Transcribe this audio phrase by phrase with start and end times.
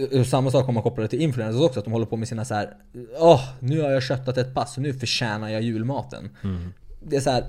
[0.00, 2.28] Eh, Samma sak om man kopplar det till influencers också, att de håller på med
[2.28, 2.74] sina så här.
[3.18, 6.30] Åh, nu har jag köttat ett pass och nu förtjänar jag julmaten.
[7.02, 7.44] Det är så här.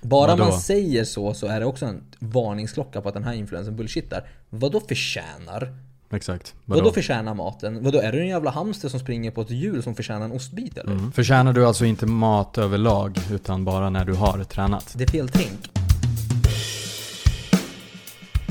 [0.00, 0.44] Bara Vadå?
[0.44, 4.28] man säger så, så är det också en varningsklocka på att den här influencern bullshittar.
[4.50, 5.74] Vadå förtjänar?
[6.10, 6.54] Exakt.
[6.64, 7.84] Vadå, förtjänar maten?
[7.84, 10.78] Vadå, är du en jävla hamster som springer på ett hjul som förtjänar en ostbit
[10.78, 10.92] eller?
[10.92, 11.12] Mm.
[11.12, 14.94] Förtjänar du alltså inte mat överlag utan bara när du har tränat?
[14.96, 15.75] Det är fel tänk.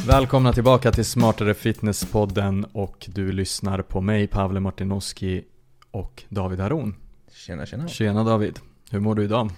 [0.07, 5.43] Välkomna tillbaka till Smartare Fitness-podden och du lyssnar på mig, Pavle Martinoski
[5.91, 6.95] och David Haron.
[7.31, 7.87] Tjena tjena.
[7.87, 8.59] Tjena David,
[8.91, 9.49] hur mår du idag?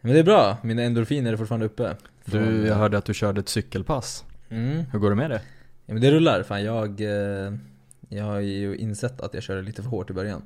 [0.00, 1.96] Men det är bra, mina endorfiner är fortfarande uppe.
[2.24, 4.24] Du, jag hörde att du körde ett cykelpass.
[4.48, 4.84] Mm.
[4.92, 5.40] Hur går det med det?
[5.86, 6.42] Ja, men det rullar.
[6.42, 7.52] Fan, jag, eh,
[8.08, 10.42] jag har ju insett att jag körde lite för hårt i början.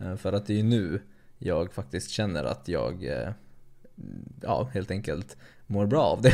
[0.00, 1.02] Eh, För att det är ju nu
[1.38, 3.30] jag faktiskt känner att jag, eh,
[4.42, 5.36] ja helt enkelt
[5.74, 6.32] mår bra av det.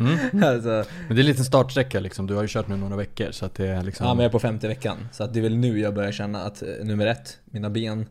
[0.00, 0.42] Mm.
[0.44, 3.30] alltså, Men det är en liten startsträcka liksom, du har ju kört nu några veckor
[3.30, 4.96] så att det är liksom ja men jag är på femte veckan.
[5.12, 8.06] Så att det är väl nu jag börjar känna att eh, nummer ett, mina ben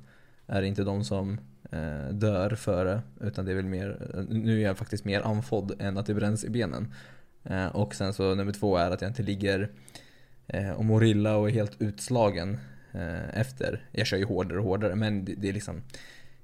[0.47, 1.39] är inte de som
[1.71, 3.01] eh, dör före.
[3.21, 6.13] Utan det är väl mer, eh, nu är jag faktiskt mer andfådd än att det
[6.13, 6.93] bränns i benen.
[7.49, 9.69] Eh, och sen så nummer två är att jag inte ligger
[10.47, 12.57] eh, och mår illa och är helt utslagen
[12.91, 13.85] eh, efter.
[13.91, 15.83] Jag kör ju hårdare och hårdare men det, det är liksom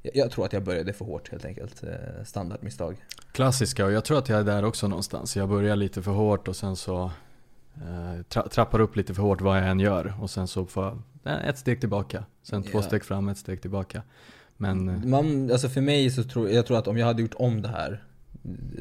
[0.02, 1.84] jag, jag tror att jag började för hårt helt enkelt.
[2.26, 2.98] Standardmisstag.
[3.34, 5.38] Klassiska och jag tror att jag är där också någonstans.
[5.38, 7.12] Jag börjar lite för hårt och sen så
[7.76, 10.84] eh, tra trappar upp lite för hårt vad jag än gör och sen så får
[10.84, 11.00] jag
[11.34, 12.26] eh, ett steg tillbaka.
[12.44, 14.02] Sen två steg fram, ett steg tillbaka.
[14.58, 17.34] Men eh, Man, alltså för mig så tror jag tror att om jag hade gjort
[17.36, 18.04] om det här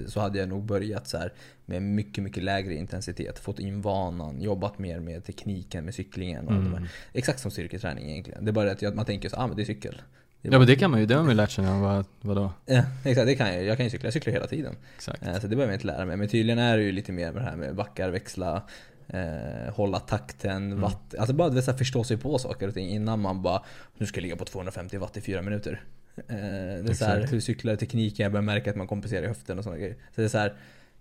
[0.06, 1.32] så hade jag nog börjat så här
[1.64, 3.38] med mycket, mycket lägre intensitet.
[3.38, 6.86] Fått in vanan, jobbat mer med tekniken, med cyklingen och Mm.
[7.12, 8.44] Exakt som styrketräning egentligen.
[8.44, 10.02] Det är bara att man tänker så ah, men det är cykel.
[10.42, 11.80] Det Ja men det kan man ju, det har man ju lärt sig när man
[11.80, 12.52] var, vadå?
[12.66, 13.64] Ja, exakt, det kan jag.
[13.64, 14.76] Jag kan ju cykla, jag cyklar hela tiden.
[14.96, 15.26] Exakt.
[15.26, 16.16] Eh, Så det behöver jag inte lära mig.
[16.16, 18.62] Men tydligen är det ju lite mer med det här med backar, växla,
[19.08, 20.80] eh, hålla takten, Mm.
[20.80, 21.14] watt.
[21.18, 23.62] Alltså bara så här, förstå sig på saker och ting innan man bara
[23.98, 25.80] Nu ska jag ligga på 250 watt i fyra minuter.
[26.16, 29.28] Eh, det är så här, hur cyklar tekniken, jag börjar märka att man kompenserar i
[29.28, 29.94] höften och sådana grejer.
[30.14, 30.54] Så det är så här.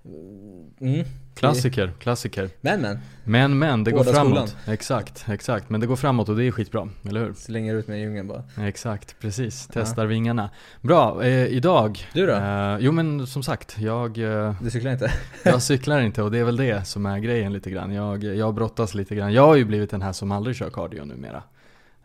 [0.03, 2.49] Mm, Klassiker, klassiker.
[2.61, 4.55] men men, Men men, det går Hårda framåt.
[4.67, 5.69] Exakt, exakt.
[5.69, 7.33] Men det går framåt och det är skitbra, eller hur?
[7.33, 8.43] slänger ut mig i djungeln bara.
[8.67, 9.69] Exakt, precis.
[9.73, 10.49] Testar vingarna.
[10.81, 12.07] Bra, eh, idag.
[12.13, 12.33] Du då?
[12.33, 15.11] Eh, jo men som sagt, jag, eh, Du cyklar inte?
[15.43, 17.93] jag cyklar inte och det är väl det som är grejen lite grann.
[17.93, 19.33] Jag, jag brottas lite grann.
[19.33, 21.43] Jag har ju blivit den här som aldrig kör cardio numera.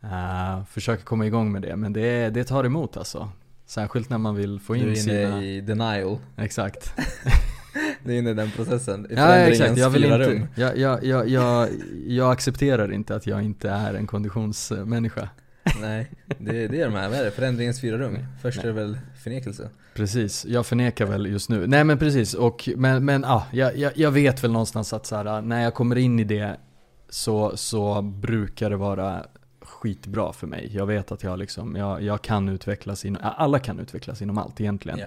[0.04, 3.28] Uh, försöker komma igång med det, men det, det tar emot alltså.
[3.66, 5.42] Särskilt när man vill få Du in är inne sina...
[5.42, 6.18] i denial.
[6.36, 6.94] Exakt.
[8.06, 9.06] Du är inne i den processen.
[9.10, 11.68] I Ja exakt, jag vill inte, jag, jag, jag, jag,
[12.06, 15.28] jag accepterar inte att jag inte är en konditionsmänniska.
[15.80, 17.30] Nej, det, det är de här, vad är det?
[17.30, 18.18] Förändringens fyra rum.
[18.42, 18.64] Först Nej.
[18.64, 19.70] är det väl förnekelse.
[19.94, 21.66] Precis, jag förnekar väl just nu.
[21.66, 25.16] Nej men precis, och, men, men ah, jag, jag, jag vet väl någonstans att så
[25.16, 26.56] här, när jag kommer in i det
[27.08, 29.26] så, så brukar det vara
[29.60, 30.70] skitbra för mig.
[30.72, 34.60] Jag vet att jag liksom, jag, jag kan utvecklas inom, alla kan utvecklas inom allt
[34.60, 34.98] egentligen.
[34.98, 35.06] Ja.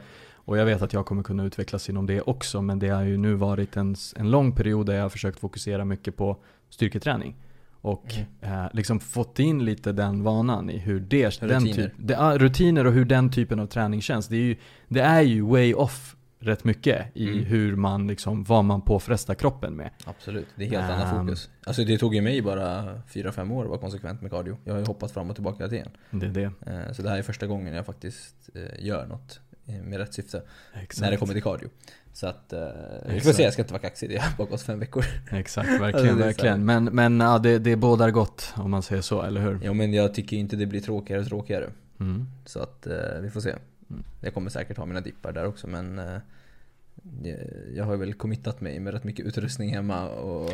[0.50, 3.18] Och jag vet att jag kommer kunna utvecklas inom det också, men det har ju
[3.18, 6.38] nu varit en, en lång period där jag har försökt fokusera mycket på
[6.70, 7.36] styrketräning.
[7.82, 11.74] Och eh, liksom fått in lite den vanan i hur det, den Rutiner.
[11.74, 14.28] typ, det, ja, rutiner och hur den typen av träning känns.
[14.28, 14.56] Det är ju,
[14.88, 17.44] det är ju way off rätt mycket i Mm.
[17.44, 19.90] hur man liksom, vad man påfrestar kroppen med.
[20.06, 21.26] Absolut, det är helt annat Ehm.
[21.28, 21.50] fokus.
[21.66, 22.84] Alltså det tog ju mig bara
[23.14, 24.58] 4-5 år att vara konsekvent med cardio.
[24.64, 25.90] Jag har ju hoppat fram och tillbaka hela tiden.
[26.12, 26.72] Det är det.
[26.72, 29.40] Eh, Så det här är första gången jag faktiskt eh, gör något
[29.84, 30.42] med rätt syfte.
[30.74, 31.02] Exakt.
[31.02, 31.70] När det kommer till cardio.
[32.14, 32.60] Så att, eh,
[33.10, 34.10] vi får se, jag ska inte vara kaxig.
[34.10, 35.06] Det har bara gått fem veckor.
[35.32, 36.66] Exakt, Alltså, verkligen, det är så verkligen.
[36.66, 39.60] Men, men ja, det, det bådar gott om man säger så, eller hur?
[39.64, 41.70] Jo men jag tycker inte det blir tråkigare och tråkigare.
[42.00, 42.28] Mm.
[42.46, 43.50] Så att eh, vi får se.
[43.50, 44.04] Mm.
[44.22, 46.18] Jag kommer säkert ha mina dippar där också men eh,
[47.76, 50.54] jag- har väl committat mig med rätt mycket utrustning hemma och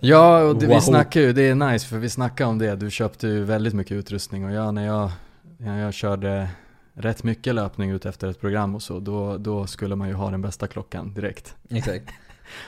[0.00, 0.80] Ja, och det, vi Wahoo.
[0.80, 2.76] snackar ju, det är nice för vi snackar om det.
[2.76, 5.10] Du köpte ju väldigt mycket utrustning och jag, när jag,
[5.58, 6.48] när jag körde
[6.98, 10.30] rätt mycket löpning ut efter ett program och så, då, då skulle man ju ha
[10.30, 11.54] den bästa klockan direkt.
[11.70, 12.04] Exakt.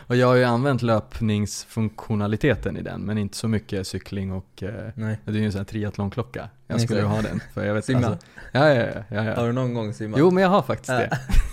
[0.06, 4.90] Och jag har ju använt löpningsfunktionaliteten i den, men inte så mycket cykling och eh,
[4.94, 5.18] Nej.
[5.24, 6.48] det är ju en sån här triathlonklocka.
[6.66, 8.06] Jag skulle ju ha den, för jag vet Simma.
[8.06, 10.20] alltså, ja, ja, ja, ja, Har du någon gång simmat?
[10.20, 11.18] Jo men jag har faktiskt det.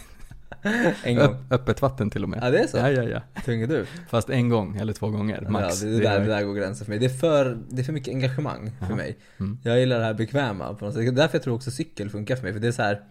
[1.03, 1.25] en gång.
[1.25, 2.39] Öpp, öppet vatten till och med.
[2.43, 2.77] Ja det är så?
[2.77, 3.21] Ja, ja, ja.
[3.45, 3.85] Tung är du?
[4.09, 5.81] Fast en gång, eller två gånger max.
[5.81, 6.99] Ja, det, det, där, är- det där går gränsen för mig.
[6.99, 8.95] Det är för, det är för mycket engagemang för Jaha.
[8.95, 9.17] mig.
[9.39, 9.57] Mm.
[9.63, 11.15] Jag gillar det här bekväma på något sätt.
[11.15, 12.53] Därför jag tror också cykel funkar för mig.
[12.53, 13.01] För det är så här.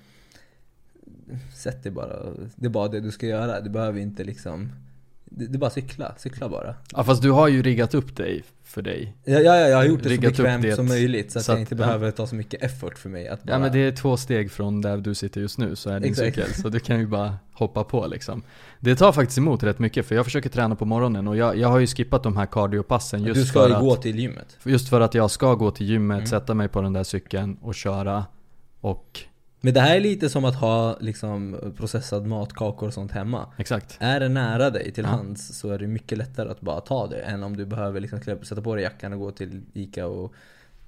[1.55, 2.17] Sätt dig bara.
[2.57, 3.61] Det är bara det du ska göra.
[3.61, 4.73] Du behöver inte liksom
[5.31, 6.75] det, det är bara cykla, cykla bara.
[6.93, 9.17] Ja fast du har ju riggat upp dig för dig.
[9.25, 11.39] Ja, ja, ja jag har gjort det så Riggat upp bekvämt det som möjligt så
[11.39, 11.79] att så jag att- inte ja.
[11.79, 13.53] behöver ta så mycket effort för mig att bara...
[13.53, 16.11] Ja men det är två steg från där du sitter just nu så är din
[16.11, 16.37] Exakt.
[16.37, 16.55] cykel.
[16.55, 18.43] Så du kan ju bara hoppa på liksom.
[18.81, 21.69] Det tar faktiskt emot rätt mycket för jag försöker träna på morgonen och jag, jag
[21.69, 24.59] har ju skippat de här cardiopassen just du ska för ju att gå till gymmet.
[24.65, 26.27] Just för att jag ska gå till gymmet, Mm.
[26.27, 28.25] sätta mig på den där cykeln och köra
[28.81, 29.21] och
[29.67, 33.47] Men det här är lite som att ha liksom processad matkakor och sånt hemma.
[33.57, 33.97] Exakt.
[34.01, 35.11] Är det nära dig till Ja.
[35.11, 38.21] hands så är det mycket lättare att bara ta det än om du behöver liksom
[38.21, 40.33] klä- sätta på dig jackan och gå till Ica och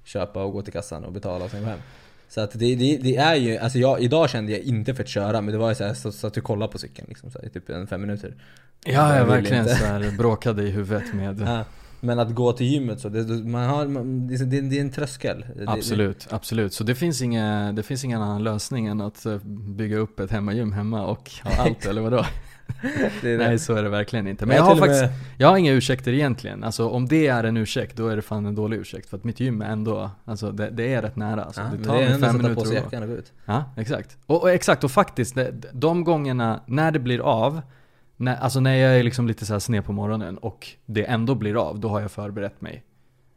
[0.03, 1.79] köpa och gå till kassan och betala och sen gå hem.
[2.29, 5.09] Så att det, det, det är ju, alltså jag, idag kände jag inte för att
[5.09, 7.31] köra men det var ju så, här, så, så att du kollar på cykeln liksom,
[7.31, 8.35] så här, i typ en fem minuter.
[8.85, 9.75] Ja, Jag verkligen inte.
[9.75, 11.65] så här bråkade i huvudet med Ja,
[12.01, 13.85] men att gå till gymmet så, det, man har,
[14.29, 15.45] det, är- det, det är en tröskel.
[15.67, 16.73] Absolut, absolut.
[16.73, 19.37] Så det finns, inga, det finns ingen annan lösning än att eh,
[19.75, 22.25] bygga upp ett hemmagym hemma och ha allt, eller vadå?
[23.23, 24.45] Nej, så är det verkligen inte.
[24.45, 26.63] Men Men jag har faktiskt, med- jag har inga ursäkter egentligen.
[26.63, 29.09] Alltså om det är en ursäkt, då är det fan en dålig ursäkt.
[29.09, 31.43] För att mitt gym är ändå, alltså det, det är rätt nära.
[31.43, 33.31] Alltså, Ja, det tar det är fem minuter på sig jackan och gå ut.
[33.45, 34.17] Ja, exakt.
[34.25, 37.61] Och, och exakt, och faktiskt, det, de gångerna när det blir av,
[38.19, 41.35] när, alltså när jag är liksom lite så här sned på morgonen och det ändå
[41.35, 42.83] blir av, då har jag förberett mig.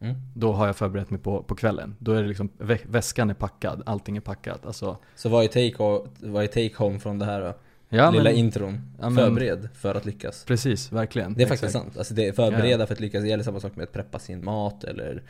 [0.00, 0.14] Mm.
[0.34, 1.96] Då har jag förberett mig på, på kvällen.
[1.98, 4.66] Då är det liksom, vä- väskan är packad, allting är packat.
[4.66, 7.54] Alltså, Så vad är take, ho- vad är take home från det här då?
[7.88, 8.80] ja, Lilla men, intron.
[9.00, 10.44] Ja, men- Förbered för att lyckas.
[10.44, 11.34] precis, verkligen.
[11.34, 11.84] Det är faktiskt Exakt.
[11.84, 11.98] sant.
[11.98, 13.22] Alltså det är förbereda för att lyckas.
[13.22, 15.22] Det gäller samma sak med att preppa sin mat eller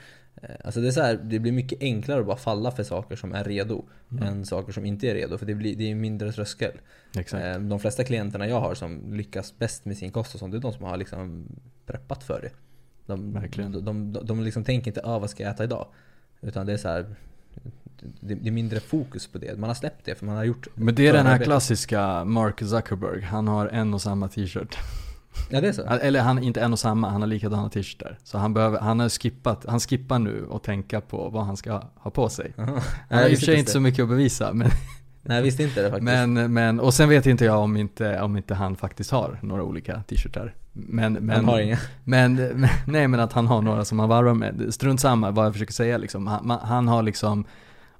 [0.65, 3.33] Alltså det är så här, det blir mycket enklare att bara falla för saker som
[3.35, 4.23] är redo Mm.
[4.25, 5.39] än saker som inte är redo.
[5.39, 6.73] För det, blir, det är mindre tröskel.
[7.19, 7.45] Exakt.
[7.45, 10.59] Eh, De flesta klienterna jag har som lyckas bäst med sin kost och sånt, det
[10.59, 11.47] är de som har liksom
[11.87, 12.51] preppat för det.
[13.07, 13.73] De, Verkligen.
[13.73, 15.87] de, de, de, de liksom tänker inte ah, vad ska jag äta idag?
[16.41, 17.15] Utan det är så här.
[18.21, 19.59] Det, det är mindre fokus på det.
[19.59, 21.45] Man har släppt det för man har gjort Men det är den här förarbete.
[21.45, 24.77] klassiska Mark Zuckerberg, han har en och samma t-shirt.
[25.51, 25.83] Ja det är så?
[25.83, 28.19] Eller han inte en och samma, han har likadana t-shirtar.
[28.25, 31.83] Så han, behöver, han har skippat, han skippar nu och tänka på vad han ska
[31.95, 32.53] ha på sig.
[32.59, 32.67] Aha.
[32.67, 34.69] Han jag har i och för sig inte så mycket att bevisa, men,
[35.23, 36.05] Nej jag visste inte det faktiskt.
[36.05, 39.63] men, men och sen vet inte jag om inte, om inte han faktiskt har några
[39.63, 40.55] olika t-shirtar.
[40.73, 41.79] Men, men, Han har inga.
[42.05, 44.75] Men, men, nej men att han har några som han varvar med.
[44.75, 46.27] Strunt samma vad jag försöker säga liksom.
[46.27, 47.45] Han, han har liksom,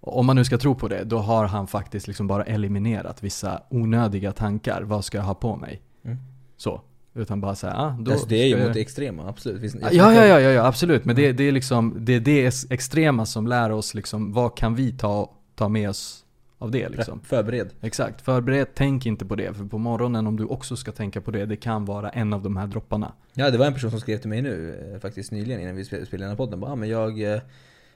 [0.01, 3.63] om man nu ska tro på det, då har han faktiskt liksom bara eliminerat vissa
[3.71, 4.83] onödiga tankar.
[4.83, 5.83] Vad ska jag ha på mig?
[6.05, 6.19] Mm.
[6.57, 6.81] Så.
[7.15, 9.75] Utan bara säga, ah, då alltså, det är ju mot det extrema, absolut.
[9.81, 11.05] Ja, ja, ja, ja, ja absolut.
[11.05, 14.75] Men det, det är liksom, det är det extrema som lär oss liksom, vad kan
[14.75, 16.25] vi ta, ta med oss
[16.59, 17.21] av det liksom.
[17.21, 17.71] Förbered.
[17.81, 19.55] Exakt, förbered, tänk inte på det.
[19.55, 22.43] För på morgonen om du också ska tänka på det, det kan vara en av
[22.43, 23.13] de här dropparna.
[23.35, 25.85] Ja, det var en person som skrev till mig nu eh, faktiskt nyligen innan vi
[25.85, 26.61] spel- spelade den här podden.
[26.61, 27.41] Bara, ah, men jag, eh,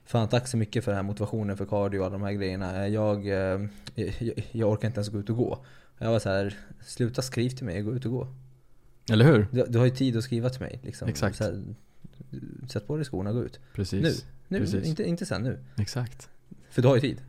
[0.04, 2.84] fan tack så mycket för den här motivationen för cardio och alla de här grejerna.
[2.84, 3.68] Eh, Jag, jag,
[4.52, 5.64] jag orkar inte ens gå ut och gå.
[5.98, 6.54] Jag var så här,
[6.86, 8.28] sluta skriv till mig, gå ut och gå.
[9.10, 9.46] Eller hur?
[9.50, 10.80] Du, du har ju tid att skriva till mig.
[10.82, 11.08] Liksom.
[11.08, 11.36] Exakt.
[11.36, 11.62] Så här,
[12.68, 13.60] sätt på dig skorna och gå ut.
[13.74, 14.02] Precis.
[14.02, 14.12] Nu.
[14.48, 14.84] Nu, Precis.
[14.86, 15.58] inte, inte sen nu.
[15.76, 16.28] Exakt.
[16.70, 17.22] För du har ju tid.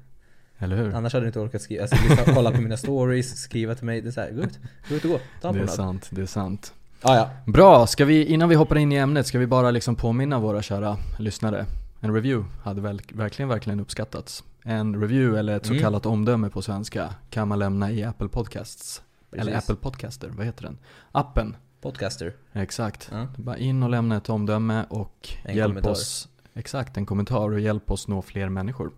[0.57, 0.94] Eller hur?
[0.94, 4.01] Annars hade du inte orkat skriva, alltså, lyssna, kolla på mina stories, skriva till mig.
[4.01, 4.59] Det är så här, gå ut,
[4.89, 5.19] gå ut och gå.
[5.41, 6.74] Ta en Det är sant, det är sant.
[7.01, 7.29] Ah, ja.
[7.45, 10.62] Bra, ska vi, innan vi hoppar in i ämnet, ska vi bara liksom påminna våra
[10.62, 11.65] kära lyssnare.
[12.00, 14.44] En review hade väl, verkligen, verkligen uppskattats.
[14.63, 15.83] En review, eller ett så Mm.
[15.83, 19.01] kallat omdöme på svenska, kan man lämna i Apple Podcasts.
[19.31, 19.69] Eller Precis.
[19.69, 20.77] Apple Podcaster, vad heter den?
[21.12, 21.56] Appen.
[21.91, 22.33] Podcaster.
[22.53, 23.07] Exakt.
[23.11, 23.27] Ja.
[23.37, 25.91] Bara in och lämna ett omdöme och En hjälp kommentar.
[25.91, 28.91] oss, exakt, en kommentar och hjälp oss nå fler människor.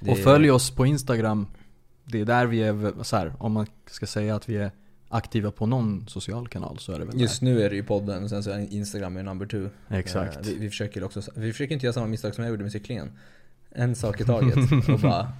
[0.00, 1.46] Det- Och följ oss på Instagram.
[2.04, 4.70] Det är där vi är, så här, om man ska säga att vi är
[5.08, 8.22] aktiva på någon social kanal så är det väl Just nu är det ju podden
[8.24, 9.68] och sen så är Instagram är number two.
[9.88, 9.96] där.
[9.98, 10.36] Exakt.
[10.36, 12.72] Eh, Vi, vi, försöker också, vi försöker inte göra samma misstag som jag gjorde med
[12.72, 13.12] cyklingen.
[13.70, 14.56] En sak i taget
[14.88, 15.32] och bara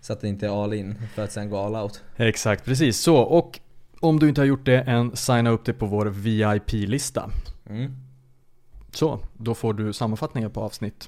[0.00, 2.02] så att det inte är all in för att sen gå all out.
[2.16, 3.16] Exakt, precis så.
[3.16, 3.60] Och
[4.00, 7.30] om du inte har gjort det än, signa upp dig på vår VIP-lista.
[7.66, 7.92] Mm.
[8.92, 11.06] Så, då får du sammanfattningar på avsnitt.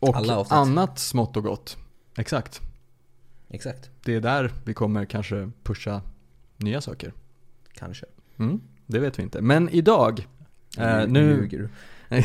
[0.00, 0.52] Och Alla avsnitt.
[0.52, 1.76] annat smått och gott.
[2.16, 2.60] Exakt.
[3.48, 3.90] Exakt.
[4.04, 6.02] Det är där vi kommer kanske pusha
[6.56, 7.12] nya saker.
[7.72, 8.06] Kanske.
[8.38, 9.40] Mm, det vet vi inte.
[9.40, 10.26] Men idag,
[10.78, 11.68] eh, Nu ljuger du.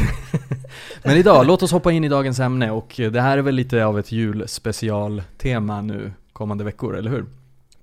[1.04, 3.86] Men idag, låt oss hoppa in i dagens ämne och det här är väl lite
[3.86, 7.26] av ett julspecialtema nu kommande veckor, eller hur?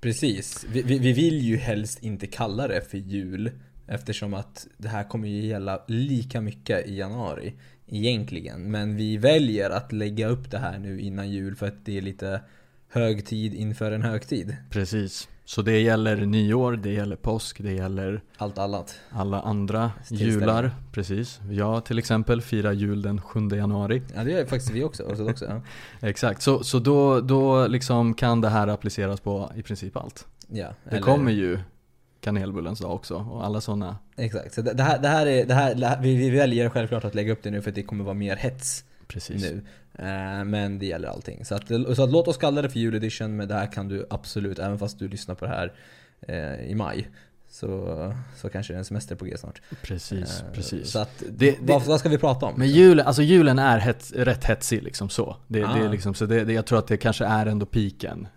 [0.01, 0.65] Precis.
[0.69, 3.51] Vi, vi, vi vill ju helst inte kalla det för jul
[3.87, 7.53] eftersom att det här kommer ju gälla lika mycket i januari
[7.87, 8.71] egentligen.
[8.71, 12.01] Men vi väljer att lägga upp det här nu innan jul för att det är
[12.01, 12.41] lite
[12.89, 14.55] högtid inför en högtid.
[14.69, 15.27] Precis.
[15.49, 18.99] Så det gäller nyår, det gäller påsk, det gäller Allt annat.
[19.09, 20.71] alla andra jular.
[20.91, 21.39] Precis.
[21.49, 24.01] Jag till exempel firar jul den 7 januari.
[24.15, 25.45] Ja det gör faktiskt vi också, ortodoxa.
[25.45, 25.61] Ja.
[26.07, 30.27] Exakt, så, så då, då liksom kan det här appliceras på i princip allt.
[30.47, 31.59] Ja, Det kommer ju
[32.21, 33.97] kanelbullens dag också och alla sådana.
[34.17, 37.33] Exakt, så det här, det här är, det här vi, vi väljer självklart att lägga
[37.33, 39.41] upp det nu för att det kommer vara mer hets Precis.
[39.41, 39.61] nu.
[39.93, 41.45] Eh, Men det gäller allting.
[41.45, 44.05] Så, att, så att låt oss kalla det för juledition, men det här kan du
[44.09, 45.73] absolut, även fast du lyssnar på det här
[46.27, 47.09] eh, i maj,
[47.51, 49.61] så, så kanske det är en semester på G snart.
[49.81, 50.91] Precis, Eh, precis.
[50.91, 52.53] Så att, Det- vad, det- vad ska vi prata om?
[52.57, 55.35] Men julen, alltså julen är hets, rätt hetsig liksom så.
[55.47, 55.77] Det, det Ah.
[55.85, 58.27] är liksom, så det, det, jag tror att det kanske är ändå piken.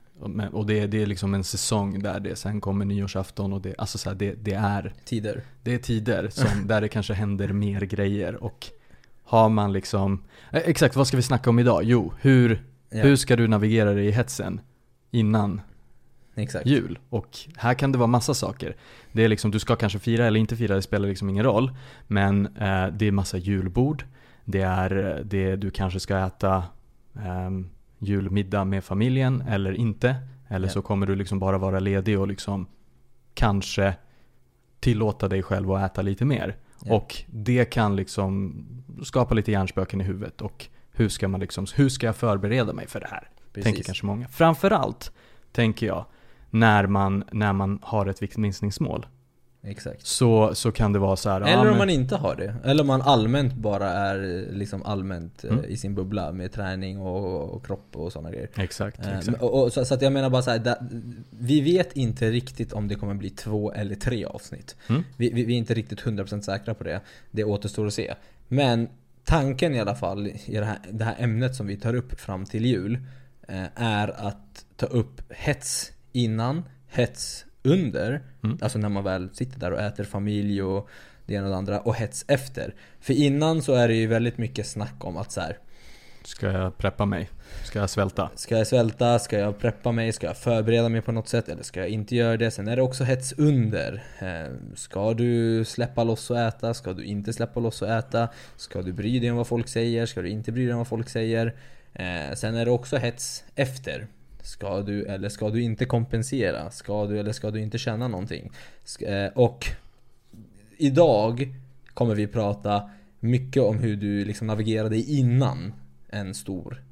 [0.52, 3.98] Och det, det är liksom en säsong där det sen kommer nyårsafton och det, alltså
[3.98, 5.42] så här, det, det är Tider.
[5.62, 8.66] Det är tider som, där det kanske händer mer grejer och
[9.32, 11.84] har man liksom eh, Exakt, vad ska vi snacka om idag?
[11.84, 14.60] Jo, hur, Ja, hur ska du navigera dig i hetsen
[15.10, 15.60] innan
[16.34, 16.66] exakt.
[16.66, 16.98] jul?
[17.08, 18.76] Och här kan det vara massa saker.
[19.12, 21.70] Det är liksom, du ska kanske fira eller inte fira, det spelar liksom ingen roll.
[22.06, 24.04] Men eh, det är massa julbord.
[24.44, 26.64] Det är eh, det du kanske ska äta
[27.14, 30.16] ehm, julmiddag med familjen eller inte.
[30.48, 30.72] Eller Ja.
[30.72, 32.66] så kommer du liksom bara vara ledig och liksom
[33.34, 33.94] kanske
[34.80, 36.56] tillåta dig själv att äta lite mer.
[36.84, 36.94] Ja.
[36.94, 38.66] Och det kan liksom
[39.04, 40.40] skapa lite hjärnspöken i huvudet.
[40.40, 43.28] Och hur ska man liksom, hur ska jag förbereda mig för det här?
[43.52, 43.64] Precis.
[43.64, 44.28] Tänker kanske många.
[44.28, 45.12] Framförallt
[45.52, 46.04] tänker jag
[46.50, 49.06] när man, när man har ett viktminskningsmål.
[49.64, 50.06] Exakt.
[50.06, 51.40] Så, så kan det vara så här.
[51.40, 52.54] Eller om men- man inte har det.
[52.64, 55.64] Eller om man allmänt bara är liksom allmänt eh, Mm.
[55.64, 58.48] i sin bubbla med träning och, och kropp och sådana grejer.
[58.56, 59.42] Exakt, Eh, exakt.
[59.42, 60.76] och, och, så, så att jag menar bara så här, där,
[61.30, 64.76] vi vet inte riktigt om det kommer bli två eller tre avsnitt.
[64.88, 65.02] Mm.
[65.16, 67.00] Vi, vi, vi är inte riktigt 100% säkra på det.
[67.30, 68.14] Det återstår att se.
[68.48, 68.88] Men
[69.24, 72.44] tanken i alla fall i det här, det här ämnet som vi tar upp fram
[72.44, 72.98] till jul
[73.48, 78.58] eh, är att ta upp hets innan, hets under, Mm.
[78.62, 80.88] alltså när man väl sitter där och äter familj och
[81.26, 82.74] det ena och det andra, och hets efter.
[83.00, 85.58] För innan så är det ju väldigt mycket snack om att så här,
[86.24, 87.30] Ska jag preppa mig?
[87.64, 88.30] Ska jag svälta?
[88.34, 89.18] Ska jag svälta?
[89.18, 90.12] Ska jag preppa mig?
[90.12, 91.48] Ska jag förbereda mig på något sätt?
[91.48, 92.50] Eller ska jag inte göra det?
[92.50, 94.02] Sen är det också hets under.
[94.18, 96.74] Eh, Ska du släppa loss och äta?
[96.74, 98.28] Ska du inte släppa loss och äta?
[98.56, 100.06] Ska du bry dig om vad folk säger?
[100.06, 101.54] Ska du inte bry dig om vad folk säger?
[101.94, 104.06] Eh, Sen är det också hets efter.
[104.42, 106.70] Ska du eller ska du inte kompensera?
[106.70, 108.50] Ska du eller ska du inte känna någonting?
[109.00, 109.66] Eh, och
[110.76, 111.54] idag
[111.94, 115.72] kommer vi prata mycket om hur du liksom navigerade innan
[116.08, 116.82] en stor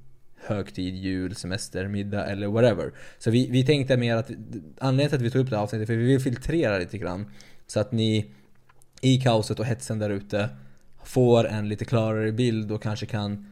[0.47, 2.93] högtid, jul, semester, middag eller whatever.
[3.19, 4.31] Så vi, vi tänkte mer att
[4.79, 7.27] anledningen till att vi tog upp det här avsnittet för vi vill filtrera lite grann.
[7.67, 8.31] Så att ni
[9.01, 10.49] i kaoset och hetsen där ute
[11.05, 13.50] får en lite klarare bild och kanske kan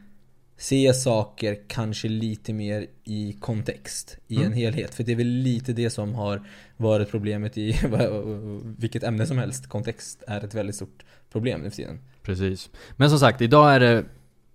[0.59, 4.53] se saker kanske lite mer i kontext, i en Mm.
[4.53, 4.95] helhet.
[4.95, 6.41] För det är väl lite det som har
[6.77, 7.71] varit problemet i
[8.77, 9.67] vilket ämne som helst.
[9.67, 11.99] Kontext är ett väldigt stort problem nu för tiden.
[12.21, 12.69] Precis.
[12.97, 14.05] Men som sagt, idag är det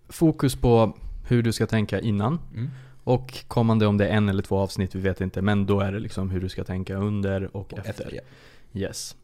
[0.08, 0.96] fokus på
[1.28, 2.38] hur du ska tänka innan.
[2.54, 2.70] Mm.
[3.04, 5.42] Och kommande om det är en eller två avsnitt, vi vet inte.
[5.42, 7.90] Men då är det liksom hur du ska tänka under och, Och efter.
[7.90, 8.20] efter,
[8.73, 8.80] ja.
[8.80, 9.16] Yes.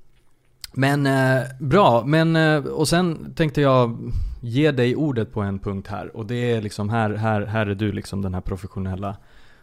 [0.72, 5.88] Men eh, bra, men eh, och sen tänkte jag ge dig ordet på en punkt
[5.88, 6.16] här.
[6.16, 9.16] Och det är liksom här, här, här är du liksom den här professionella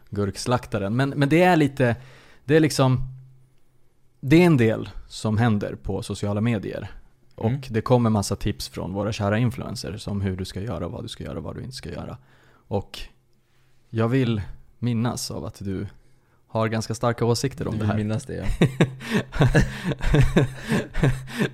[0.10, 0.96] gurkslaktaren.
[0.96, 1.96] Men, men det är lite,
[2.46, 3.02] det är liksom
[4.20, 6.92] Det är en del som händer på sociala medier.
[7.36, 7.62] Och Mm.
[7.70, 11.08] det kommer massa tips från våra kära influencers om hur du ska göra, vad du
[11.08, 12.18] ska göra, vad du inte ska göra.
[12.68, 13.00] Och
[13.90, 14.42] jag vill
[14.80, 15.88] minnas av att du
[16.48, 17.98] har ganska starka åsikter om Du det här.
[17.98, 18.46] minnas det ja.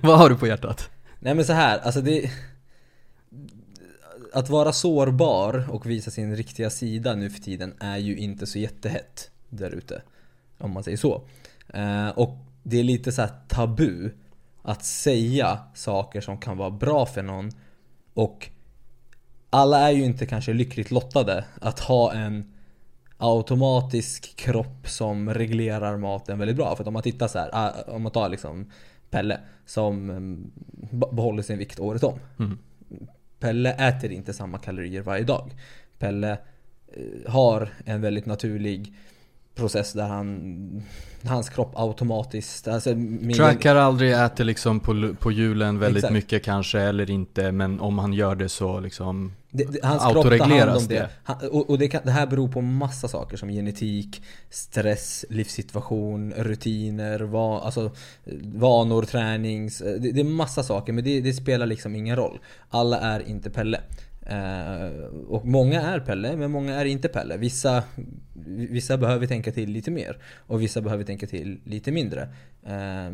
[0.00, 0.90] vad har du på hjärtat?
[1.18, 2.30] Nej men så här, alltså det...
[4.32, 8.58] Att vara sårbar och visa sin riktiga sida nu för tiden är ju inte så
[8.58, 10.02] jättehett där ute.
[10.58, 11.22] Om man säger så.
[11.68, 14.10] Eh, och det är lite så här tabu
[14.62, 17.50] att säga saker som kan vara bra för någon.
[18.14, 18.48] Och
[19.50, 22.53] alla är ju inte kanske lyckligt lottade att ha en
[23.24, 26.76] automatisk kropp som reglerar maten väldigt bra.
[26.76, 28.70] För att om man tittar så här, ah, om man tar liksom
[29.10, 30.50] Pelle som mm,
[30.90, 32.18] be- behåller sin vikt året om.
[32.38, 32.58] Mm.
[33.38, 35.50] Pelle äter inte samma kalorier varje dag.
[35.98, 38.94] Pelle eh, har en väldigt naturlig
[39.54, 40.82] process där han,
[41.24, 42.94] hans kropp automatiskt, alltså
[43.36, 46.12] Trackar aldrig, äter liksom på, på julen väldigt Exakt.
[46.14, 47.52] mycket kanske, eller inte.
[47.52, 50.94] Men om han gör det så liksom Det, det, hans kropp tar hand om det.
[50.94, 51.08] det.
[51.24, 56.32] Han, och och det, kan, det här beror på massa saker som genetik, stress, livssituation,
[56.36, 57.90] rutiner, va, alltså,
[58.42, 59.80] vanor, tränings...
[59.80, 62.38] eh, Det, det är massa saker men det, spelar liksom ingen roll.
[62.68, 63.80] Alla är inte Pelle.
[64.26, 67.36] Eh, och många är Pelle men många är inte Pelle.
[67.36, 67.82] Vissa,
[68.70, 72.22] vissa behöver tänka till lite mer och vissa behöver tänka till lite mindre.
[72.66, 73.12] Eh,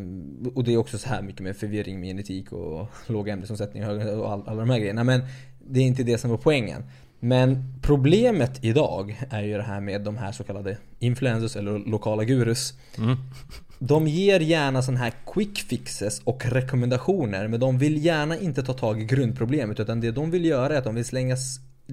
[0.55, 3.89] och det är också så här mycket med förvirring med genetik och låga ämnesomsättning och
[3.89, 5.03] höga- och all, alla de här grejerna.
[5.03, 5.21] Men
[5.67, 6.83] det är inte det som var poängen.
[7.19, 12.23] Men problemet idag är ju det här med de här så kallade influencers eller lokala
[12.23, 12.73] gurus.
[12.97, 13.17] Mm.
[13.79, 18.73] De ger gärna sån här quick fixes och rekommendationer men de vill gärna inte ta
[18.73, 21.37] tag i grundproblemet utan det de vill göra är att de vill slänga,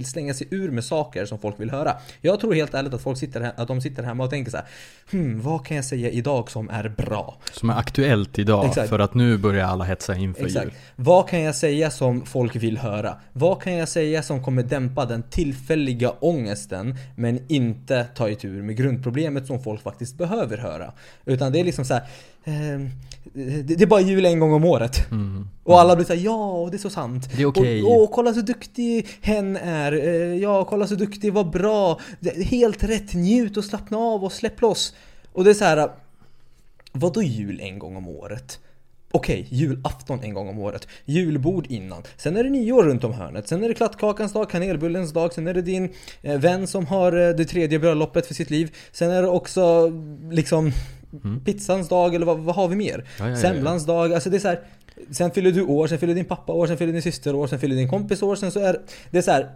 [0.06, 1.96] slänga sig ur med saker som folk vill höra.
[2.20, 4.56] Jag tror helt ärligt att folk sitter här, att de sitter hemma och tänker så
[4.56, 4.66] här,
[5.10, 7.36] hmm, vad kan jag säga idag som är bra?
[7.52, 8.88] Som är aktuellt idag Exakt.
[8.88, 10.64] för att nu börjar alla hetsa inför Exakt.
[10.64, 10.74] jul.
[10.96, 13.16] Vad kan jag säga som folk vill höra?
[13.32, 18.76] Vad kan jag säga som kommer dämpa den tillfälliga ångesten men inte ta itu med
[18.76, 20.92] grundproblemet som folk faktiskt behöver höra?
[21.24, 22.02] Utan det är liksom så här.
[22.48, 22.80] Eh,
[23.64, 25.10] det är bara jul en gång om året.
[25.10, 25.48] Mm.
[25.64, 27.28] Och alla blir såhär ja, och det är så sant.
[27.36, 27.82] Det är okej.
[27.82, 29.92] Och, kolla så duktig hen är.
[29.92, 32.00] Eh, Ja, kolla så duktig, vad bra.
[32.36, 34.94] Helt rätt, njut och slappna av och släpp loss.
[35.32, 35.90] Och det är så här.
[36.92, 38.58] Vadå jul en gång om året?
[39.10, 40.88] Okej, julafton en gång om året.
[41.04, 42.02] Julbord innan.
[42.16, 43.48] Sen är det nyår runt om hörnet.
[43.48, 45.34] Sen är det klattkakans dag, kanelbullens dag.
[45.34, 48.76] Sen är det din eh, vän som har eh, det tredje bröllopet för sitt liv.
[48.92, 49.92] Sen är det också
[50.30, 50.72] liksom
[51.44, 52.94] pizzans dag eller vad, vad har vi mer?
[52.94, 53.04] Mm.
[53.18, 53.36] Ja, ja, ja, ja.
[53.36, 54.12] Semlans dag.
[54.12, 54.60] Alltså det är så här.
[55.10, 57.58] Sen fyller du år, sen fyller din pappa år, sen fyller din syster år, sen
[57.58, 58.36] fyller din kompis år.
[58.36, 59.50] Sen så är det är så här.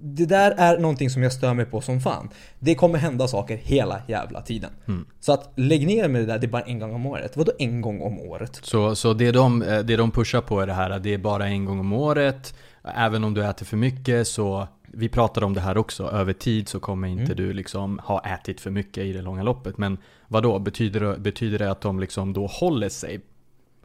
[0.00, 2.28] Det där är någonting som jag stör mig på som fan.
[2.58, 4.70] Det kommer hända saker hela jävla tiden.
[4.88, 5.06] Mm.
[5.20, 7.36] Så att lägg ner med det där, det är bara en gång om året.
[7.36, 8.60] Vadå en gång om året?
[8.62, 11.18] Så, så det, de, eh, det de pushar på är det här att det är
[11.18, 12.54] bara en gång om året.
[12.96, 16.68] Även om du äter för mycket så, vi pratade om det här också, över tid
[16.68, 17.36] så kommer inte Mm.
[17.36, 19.78] du liksom ha ätit för mycket i det långa loppet.
[19.78, 23.20] Men vad då betyder, det- betyder det att de liksom då håller sig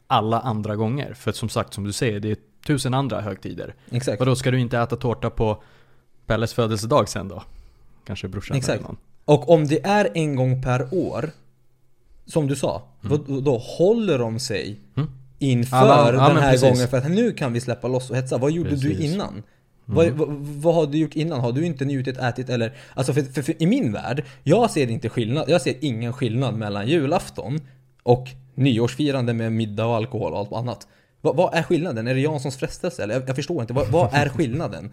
[0.07, 1.13] alla andra gånger?
[1.13, 3.75] För som sagt, som du säger, det är tusen andra högtider.
[3.91, 4.19] Exakt.
[4.19, 5.63] Vadå, ska du inte äta tårta på
[6.25, 7.43] Pelles födelsedag sen då?
[8.05, 8.75] Kanske brorsan Exakt.
[8.79, 8.97] eller någon.
[9.25, 11.31] Och om det är en gång per år,
[12.25, 15.09] som du sa, vad- då håller de sig Mm.
[15.39, 16.69] inför Ja, ja, ja, den men här precis.
[16.69, 18.37] gången för att nu kan vi släppa loss och hetsa.
[18.37, 18.99] Vad gjorde du Precis.
[19.91, 20.17] Mm.
[20.17, 21.39] Vad, vad, vad har du gjort innan?
[21.39, 22.73] Har du inte njutit, ätit eller?
[22.93, 25.49] Alltså för, för, för i min värld, jag ser inte skillnad.
[25.49, 27.59] Jag ser ingen skillnad mellan julafton
[28.03, 30.87] och nyårsfirande med middag och alkohol och allt annat.
[31.21, 32.07] Vad, vad är skillnaden?
[32.07, 33.03] Är det Janssons frestelse?
[33.03, 33.73] Eller jag, jag förstår inte.
[33.73, 34.91] Vad, vad är skillnaden?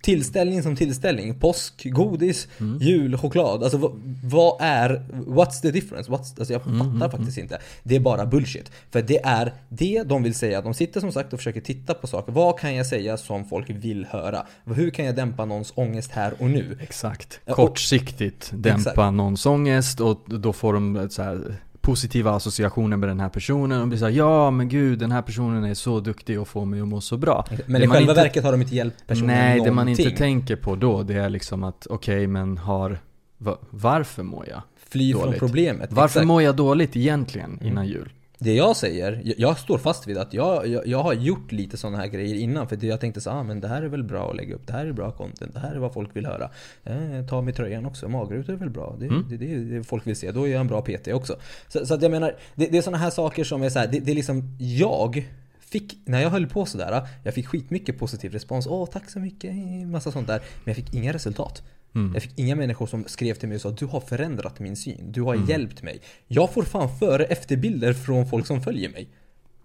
[0.00, 1.34] Tillställning som tillställning.
[1.34, 2.48] Påsk, godis,
[2.80, 3.62] jul, choklad.
[3.62, 3.92] Alltså vad,
[4.24, 5.06] vad är...
[5.12, 6.10] What's the difference?
[6.10, 7.58] What's, alltså jag fattar faktiskt inte.
[7.82, 8.70] Det är bara bullshit.
[8.90, 10.62] För det är det de vill säga.
[10.62, 12.32] De sitter som sagt och försöker titta på saker.
[12.32, 14.46] Vad kan jag säga som folk vill höra?
[14.64, 16.78] Hur kan jag dämpa någons ångest här och nu?
[16.80, 17.40] Exakt.
[17.46, 18.96] Kortsiktigt dämpa Exakt.
[18.96, 23.88] någons ångest och då får de så här positiva associationer med den här personen och
[23.88, 26.88] blir såhär ja men gud den här personen är så duktig och får mig att
[26.88, 27.44] må så bra.
[27.66, 30.06] Men Det i själva inte- verket har de inte hjälpt personen Nej, det man någonting.
[30.06, 32.98] inte tänker på då det är liksom att okej men har
[33.38, 34.62] va, varför mår jag?
[34.90, 35.38] Fly från dåligt.
[35.38, 35.92] problemet.
[35.92, 36.16] Varför Exakt.
[36.16, 36.28] Mm.
[36.28, 38.12] mår jag dåligt egentligen innan jul?
[38.42, 41.76] Det jag säger, jag, jag står fast vid att jag, jag, jag har gjort lite
[41.76, 44.04] sådana här grejer innan för det jag tänkte så ah, men det här är väl
[44.04, 46.26] bra att lägga upp, det här är bra content, det här är vad folk vill
[46.26, 46.50] höra.
[46.84, 49.26] Eh, ta med tröjan också, magrutor är väl bra, det, Mm.
[49.28, 51.36] det, det är det folk vill se, då är jag en bra PT också.
[51.68, 53.86] Så, så att jag menar, det, det är sådana här saker som är så här,
[53.86, 55.24] det, det är liksom jag
[55.72, 58.66] Fick, när jag höll på sådär, jag fick skitmycket positiv respons.
[58.66, 59.54] Åh, tack så mycket,
[59.86, 60.38] massa sånt där.
[60.38, 61.62] Men jag fick inga resultat.
[61.94, 62.14] Mm.
[62.14, 65.12] Jag fick inga människor som skrev till mig och sa du har förändrat min syn,
[65.12, 65.48] du har Mm.
[65.48, 66.00] hjälpt mig.
[66.26, 69.08] Jag får fan före efterbilder från folk som följer mig.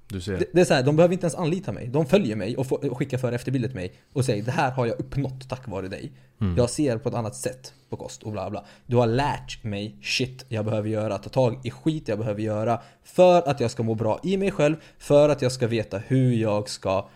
[0.09, 0.37] Du ser.
[0.37, 1.87] Det, det är så här, de behöver inte ens anlita mig.
[1.87, 4.71] De följer mig och, får, och skickar före efterbilder till mig och säger det här
[4.71, 6.11] har jag uppnått tack vare dig.
[6.41, 6.57] Mm.
[6.57, 8.65] Jag ser på ett annat sätt på kost och bla bla.
[8.85, 12.81] Du har lärt mig shit jag behöver göra, ta tag i skit jag behöver göra
[13.03, 16.33] för att jag ska må bra i mig själv, för att jag ska veta hur
[16.33, 17.09] jag ska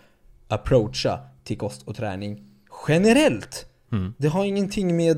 [0.48, 2.44] approacha till kost och träning
[2.88, 3.66] generellt.
[3.92, 4.14] Mm.
[4.18, 5.16] Det har ingenting med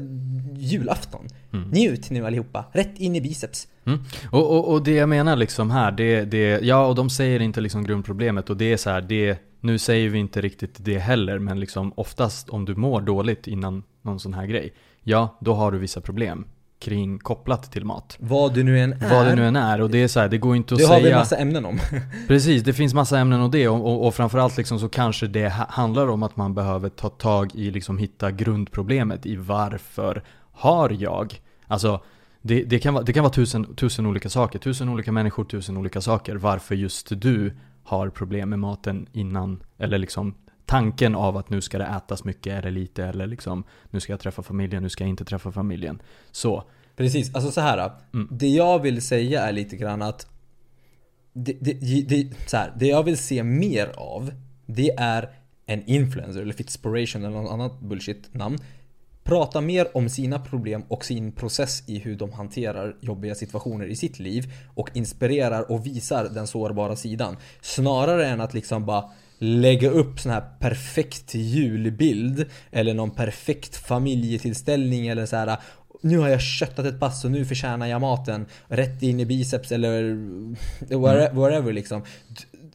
[0.59, 1.29] julafton.
[1.73, 3.69] Njut nu allihopa, rätt in i biceps.
[3.85, 4.01] Mm.
[4.31, 7.61] Och, och, och det jag menar liksom här, det, det, ja och de säger inte
[7.61, 11.39] liksom grundproblemet och det är så här, det, nu säger vi inte riktigt det heller,
[11.39, 15.73] men liksom oftast om du mår dåligt innan någon sån här grej, ja då har
[15.73, 16.45] du vissa problem
[16.85, 18.17] kring kopplat till mat.
[18.21, 19.11] Vad du nu än är.
[19.11, 20.87] Vad det nu än är och det är så här, det går inte att det
[20.87, 21.79] har vi säga en massa ämnen om.
[22.29, 25.49] Precis, det finns massa ämnen och det och, och, och framförallt liksom så kanske det
[25.49, 30.91] ha- handlar om att man behöver ta tag i liksom hitta grundproblemet i varför har
[30.91, 32.01] jag, alltså
[32.43, 35.77] det, det, kan vara, det kan vara tusen, tusen olika saker, tusen olika människor, tusen
[35.77, 36.37] olika saker.
[36.37, 37.53] Varför just du
[37.85, 40.35] har problem med maten innan, eller liksom
[40.67, 44.21] tanken av att nu ska det ätas mycket eller lite, eller liksom nu ska jag
[44.21, 46.03] träffa familjen, nu ska jag inte träffa familjen.
[46.31, 46.65] Så,
[46.97, 47.91] Precis, alltså så här.
[48.15, 48.29] Mm.
[48.31, 50.27] Det jag vill säga är lite grann att
[51.33, 54.33] det, det, det, så här, det jag vill se mer av
[54.67, 55.29] Det är
[55.67, 58.59] en influencer eller fitspiration eller något annat bullshit namn
[59.25, 63.97] Prata mer om sina problem och sin process i hur de hanterar jobbiga situationer i
[63.97, 67.37] sitt liv och inspirerar och visar den sårbara sidan.
[67.61, 75.09] Snarare än att liksom bara lägga upp sån här perfekt julbild eller någon perfekt familjetillställning
[75.09, 75.57] eller så här
[76.01, 79.73] nu har jag köttat ett pass och nu förtjänar jag maten rätt in i biceps
[79.73, 80.19] eller
[81.35, 82.03] whatever liksom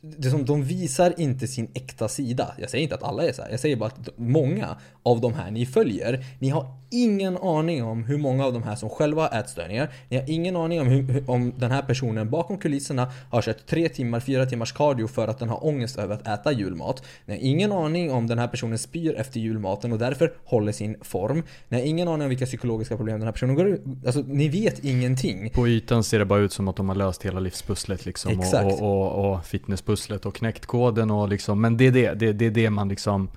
[0.02, 2.56] det som, de visar inte sin äkta sida.
[2.58, 3.50] Jag säger inte att alla är så här.
[3.50, 8.04] Jag säger bara att många av de här ni följer, ni har ingen aning om
[8.04, 9.90] hur många av de här som själva har ätstörningar.
[10.10, 13.90] Ni har ingen aning om hur, om den här personen bakom kulisserna har kört tre
[13.90, 17.04] timmar, fyra timmars cardio för att den har ångest över att äta julmat.
[17.26, 20.96] Ni har ingen aning om den här personen spyr efter julmaten och därför håller sin
[21.02, 21.44] form.
[21.70, 24.50] Ni har ingen aning om vilka psykologiska problem den här personen går ut Alltså, ni
[24.50, 25.50] vet ingenting.
[25.50, 28.32] På ytan ser det bara ut som att de har löst hela livspusslet liksom.
[28.32, 28.66] Exakt.
[28.66, 31.62] Och, och, och, och fitnesspusslet och knäckt koden och liksom.
[31.62, 33.30] Men det är det, det, det är det man liksom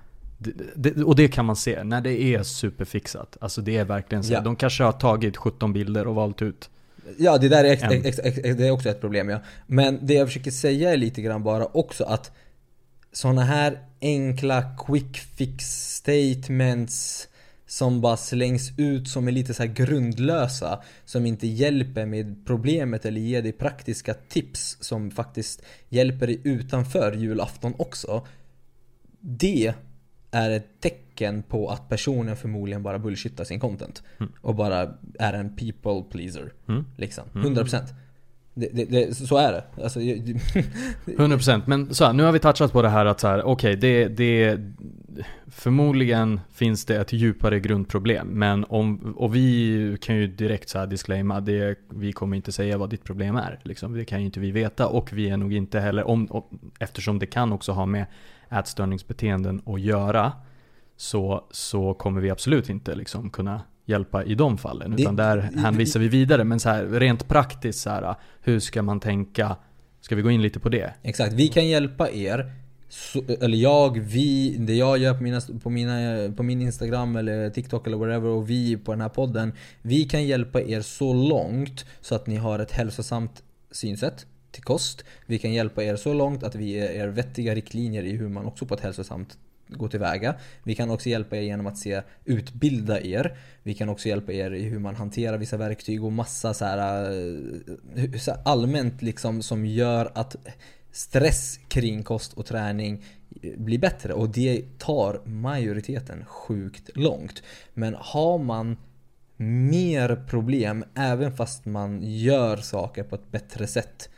[0.77, 3.37] det, och det kan man se när det är superfixat.
[3.41, 4.33] Alltså det är verkligen så.
[4.33, 4.41] Ja.
[4.41, 6.71] De kanske har tagit 17 bilder och valt ut
[7.19, 9.41] Ja, det där är, ex, ex, ex, det är också ett problem ja.
[9.67, 12.33] Men det jag försöker säga är lite grann bara också att
[13.13, 17.29] sådana här enkla quick fix statements
[17.67, 23.21] som bara slängs ut som är lite så grundlösa som inte hjälper med problemet eller
[23.21, 28.27] ger dig praktiska tips som faktiskt hjälper dig utanför julafton också.
[29.21, 29.75] Det
[30.33, 34.03] är ett tecken på att personen förmodligen bara bullshittar sin content.
[34.19, 34.33] Mm.
[34.41, 36.53] Och bara är en people pleaser.
[36.69, 36.85] Mm.
[36.97, 37.25] Liksom.
[37.33, 37.75] 100%.
[37.75, 37.87] Mm.
[38.55, 39.83] Det, det, det, så är det.
[39.83, 43.43] Alltså, 100% men så här, nu har vi touchat på det här att så här,
[43.43, 44.61] okej, okay, det, det
[45.47, 50.87] Förmodligen finns det ett djupare grundproblem men om, och vi kan ju direkt så här
[50.87, 53.61] disclaima, det, vi kommer inte säga vad ditt problem är.
[53.63, 53.93] Liksom.
[53.93, 57.19] Det kan ju inte vi veta och vi är nog inte heller, om, om eftersom
[57.19, 58.07] det kan också ha med
[58.53, 60.33] ätstörningsbeteenden att göra
[60.97, 64.93] så, så kommer vi absolut inte liksom kunna hjälpa i de fallen.
[64.93, 66.45] Utan det, där hänvisar vi vidare.
[66.45, 69.57] Men så här, rent praktiskt, så här, hur ska man tänka?
[70.01, 70.95] Ska vi gå in lite på det?
[71.03, 72.53] Exakt, vi kan hjälpa er.
[72.89, 77.51] Så, eller jag, vi, det jag gör på, mina, på, mina, på min Instagram eller
[77.51, 79.53] TikTok eller whatever och vi på den här podden.
[79.83, 85.05] Vi kan hjälpa er så långt så att ni har ett hälsosamt synsätt till kost.
[85.27, 88.47] Vi kan hjälpa er så långt att vi ger er vettiga riktlinjer i hur man
[88.47, 89.39] också på ett hälsosamt
[89.69, 90.35] går tillväga.
[90.63, 93.37] Vi kan också hjälpa er genom att se, utbilda er.
[93.63, 97.05] Vi kan också hjälpa er i hur man hanterar vissa verktyg och massa så här,
[97.97, 100.37] eh, så här allmänt liksom som gör att
[100.93, 103.05] stress kring kost och träning
[103.43, 107.43] eh, blir bättre och det tar majoriteten sjukt långt.
[107.75, 108.77] Men har man
[109.37, 114.09] mer problem även fast man gör saker på ett bättre sätt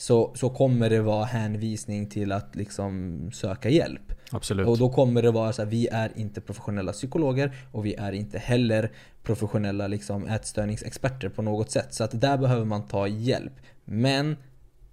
[0.00, 4.12] så, så kommer det vara hänvisning till att liksom söka hjälp.
[4.30, 4.66] Absolut.
[4.66, 8.12] Och då kommer det vara så här, vi är inte professionella psykologer och vi är
[8.12, 11.94] inte heller professionella liksom, ätstörningsexperter på något sätt.
[11.94, 13.52] Så att där behöver man ta hjälp.
[13.84, 14.36] Men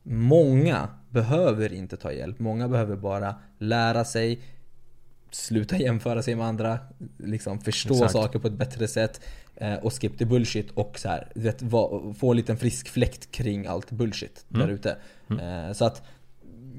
[0.03, 2.39] många behöver inte ta hjälp.
[2.39, 4.41] Många behöver bara lära sig,
[5.31, 6.79] sluta jämföra sig med andra,
[7.17, 8.11] liksom förstå Exakt.
[8.11, 9.21] saker på ett bättre sätt
[9.81, 11.63] och skip the bullshit och så här, vet,
[12.19, 14.67] få en liten frisk fläkt kring allt bullshit mm.
[14.67, 14.97] där ute.
[15.29, 15.67] Mm.
[15.67, 16.03] Eh, så att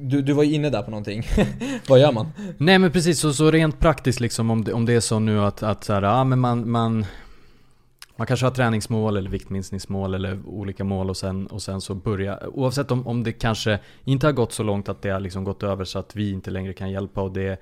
[0.01, 1.27] du, du var ju inne där på någonting.
[1.89, 2.27] Vad gör man?
[2.59, 5.41] Nej men precis, så, så rent praktiskt liksom om det, om det är så nu
[5.41, 7.07] att, att så här, ja, men man, man
[8.19, 12.49] man kanske har träningsmål eller viktminskningsmål eller olika mål och sen, och sen så börja
[12.49, 15.63] Oavsett om, om det kanske inte har gått så långt att det har liksom gått
[15.63, 17.59] över så att vi inte längre kan hjälpa och det är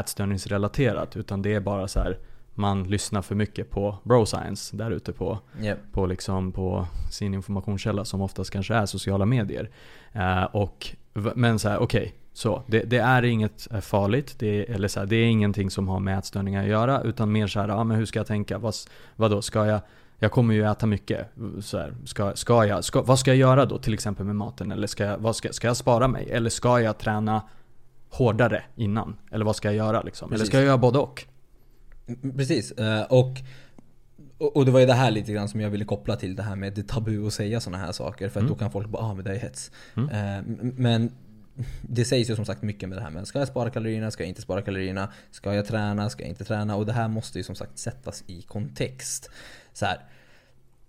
[0.00, 2.18] ätstörningsrelaterat utan det är bara så här
[2.56, 5.78] man lyssnar för mycket på bro science där ute på, yep.
[5.92, 9.70] på, liksom, på sin informationskälla som oftast kanske är sociala medier.
[10.16, 14.70] Uh, och, men så här, okej, okay, så det, det, är inget eh, farligt, det,
[14.70, 17.60] eller så här, det är ingenting som har med ätstörningar att göra utan mer så
[17.60, 18.58] här, ja, men hur ska jag tänka?
[18.58, 18.74] Vad,
[19.16, 19.80] vadå, ska jag
[20.18, 21.28] jag kommer ju äta mycket.
[21.60, 24.72] Så här, ska, ska jag, ska, vad ska jag göra då till exempel med maten?
[24.72, 26.30] Eller ska jag, vad ska, ska jag spara mig?
[26.30, 27.42] Eller ska jag träna
[28.10, 29.16] hårdare innan?
[29.30, 30.32] Eller vad ska jag göra liksom?
[30.32, 31.24] Eller ska jag göra både och?
[32.36, 33.38] Precis, eh, och
[34.38, 36.56] och det var ju det här lite grann som jag ville koppla till det här
[36.56, 38.28] med det tabu att säga sådana här saker.
[38.28, 38.52] För att mm.
[38.52, 39.70] då kan folk bara ah men det är hets.
[39.96, 40.08] Mm.
[40.08, 41.12] Eh, men
[41.82, 44.22] det sägs ju som sagt mycket med det här med ska jag spara kalorierna, ska
[44.22, 45.12] jag inte spara kalorierna?
[45.30, 46.76] Ska jag träna, ska jag inte träna?
[46.76, 49.30] Och det här måste ju som sagt sättas i kontext.
[49.72, 49.98] Så här.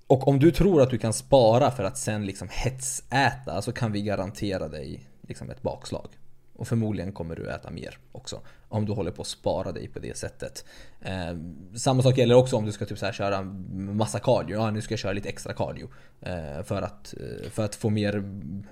[0.07, 3.91] Och om du tror att du kan spara för att sen liksom hetsäta så kan
[3.91, 6.07] vi garantera dig liksom ett bakslag.
[6.53, 8.41] Och förmodligen kommer du äta mer också.
[8.69, 10.65] Om du håller på att spara dig på det sättet.
[11.01, 11.37] Eh,
[11.75, 13.41] samma sak gäller också om du ska typ så här köra
[13.73, 14.55] massa cardio.
[14.55, 15.89] Ja, nu ska jag köra lite extra cardio.
[16.21, 18.23] Eh, för, att, eh, för att få mer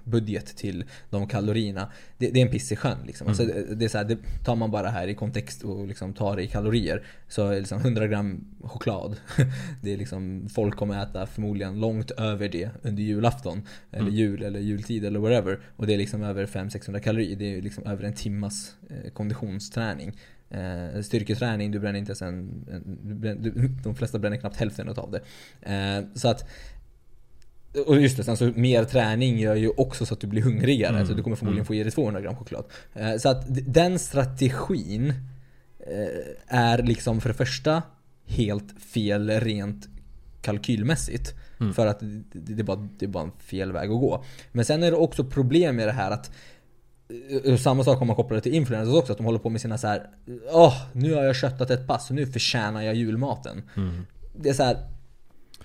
[0.03, 1.91] budget till de kalorierna.
[2.17, 2.97] Det, det är en piss i sjön.
[3.05, 3.27] Liksom.
[3.27, 3.57] Alltså, Mm.
[3.57, 6.35] Alltså, det, är så här, det tar man bara här i kontext och liksom tar
[6.35, 7.03] det i kalorier.
[7.27, 9.15] Så är liksom 100 gram choklad.
[9.81, 13.61] Det är liksom, folk kommer äta förmodligen långt över det under julafton.
[13.91, 14.13] Eller Mm.
[14.15, 15.59] jul eller jultid eller whatever.
[15.75, 17.35] Och det är liksom över 500-600 kalorier.
[17.35, 20.17] Det är liksom över en timmas eh, konditionsträning.
[20.49, 24.57] Eh, styrketräning, du bränner inte ens en, en du bränner, du, de flesta bränner knappt
[24.57, 25.21] hälften av det.
[25.71, 26.45] Eh, så att
[27.87, 30.95] och just det, sen så mer träning gör ju också så att du blir hungrigare.
[30.95, 31.65] Mm, Så du kommer förmodligen mm.
[31.65, 32.65] få i dig 200 gram choklad.
[32.93, 35.13] Eh, Så att den strategin
[35.79, 37.83] eh, är liksom för det första
[38.25, 39.87] helt fel rent
[40.41, 41.33] kalkylmässigt.
[41.59, 41.73] Mm.
[41.73, 44.23] För att det, det, är bara, det är bara en fel väg att gå.
[44.51, 46.31] Men sen är det också problem med det här att
[47.59, 49.77] Samma sak om man kopplar det till influencers också, att de håller på med sina
[49.77, 50.09] så här.
[50.51, 53.63] Åh, nu har jag köttat ett pass och nu förtjänar jag julmaten.
[53.75, 54.05] Mm.
[54.35, 54.77] Det är så här.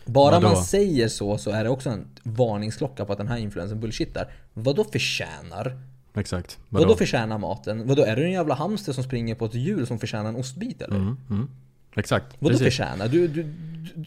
[0.04, 0.48] Bara Vadå?
[0.48, 4.32] man säger så så är det också en varningsklocka på att den här influencern bullshittar.
[4.52, 5.78] Vadå förtjänar?
[6.14, 6.58] Exakt.
[6.68, 7.86] Vadå, förtjänar maten?
[7.86, 10.82] Vadå är du en jävla hamster som springer på ett hjul som förtjänar en ostbit
[10.82, 10.96] eller?
[10.96, 11.50] Mm, mm.
[11.94, 12.36] Exakt.
[12.38, 12.64] Vadå Precis.
[12.64, 13.08] förtjänar?
[13.08, 13.42] Du, du,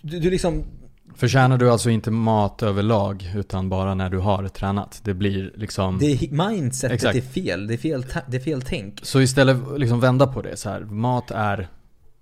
[0.01, 0.63] du, du liksom...
[1.15, 5.01] Förtjänar du alltså inte mat överlag utan bara när du har tränat?
[5.03, 5.99] Det blir liksom...
[5.99, 7.15] Det är, mindsetet Exakt.
[7.15, 7.67] är fel.
[7.67, 8.99] Det är fel, det är fel tänk.
[9.03, 10.81] Så istället liksom vända på det så här.
[10.81, 11.67] Mat är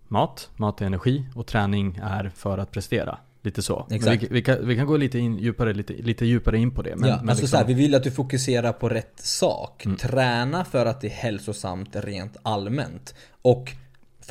[0.08, 3.17] mat, mat är energi och träning är för att prestera.
[3.43, 3.88] Lite så.
[3.91, 4.23] Exakt.
[4.23, 6.95] Vi, vi, kan, vi kan gå lite, in, djupare, lite, lite djupare in på det.
[6.95, 9.86] Men, ja, men alltså liksom, här, vi vill att du fokuserar på rätt sak.
[9.86, 9.97] Mm.
[9.97, 13.15] Träna för att det är hälsosamt rent allmänt.
[13.41, 13.71] Och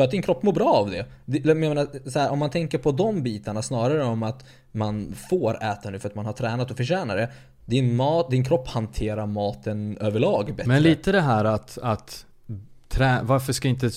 [0.01, 1.07] för att din kropp mår bra av det.
[1.45, 5.65] jag menar, så här, om man tänker på de bitarna snarare om att man får
[5.65, 7.31] äta nu för att man har tränat och förtjänar det.
[7.65, 10.69] Din, mat, din kropp hanterar maten överlag bättre.
[10.69, 12.27] Men lite det här att, att
[12.89, 13.91] trä, varför ska inte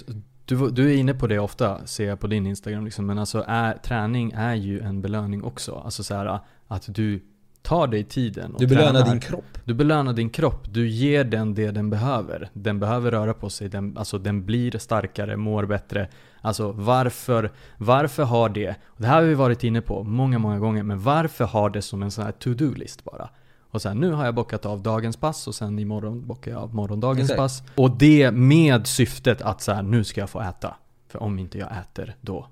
[0.45, 3.43] du, du är inne på det ofta, ser jag på din Instagram liksom, men alltså
[3.47, 5.81] är, träning är ju en belöning också.
[5.85, 7.21] Alltså så här, att du
[7.63, 9.09] tar dig tiden och du belönar tränar.
[9.09, 9.45] din kropp.
[9.65, 12.49] Du belönar din kropp, du ger den det den behöver.
[12.53, 16.09] Den behöver röra på sig, den, alltså den blir starkare, mår bättre.
[16.41, 20.59] Alltså varför, varför har det, och det här har vi varit inne på många, många
[20.59, 23.29] gånger, men varför har det som en sån här to-do-list bara?
[23.71, 26.75] Och sen nu har jag bockat av dagens pass och sen imorgon bockar jag av
[26.75, 27.37] morgondagens Exakt.
[27.37, 27.63] pass.
[27.75, 30.75] Och det med syftet att så här, nu ska jag få äta.
[31.07, 32.47] För om inte jag äter då,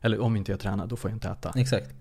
[0.00, 1.52] eller om inte jag tränar, då får jag inte äta.
[1.56, 1.94] Exakt.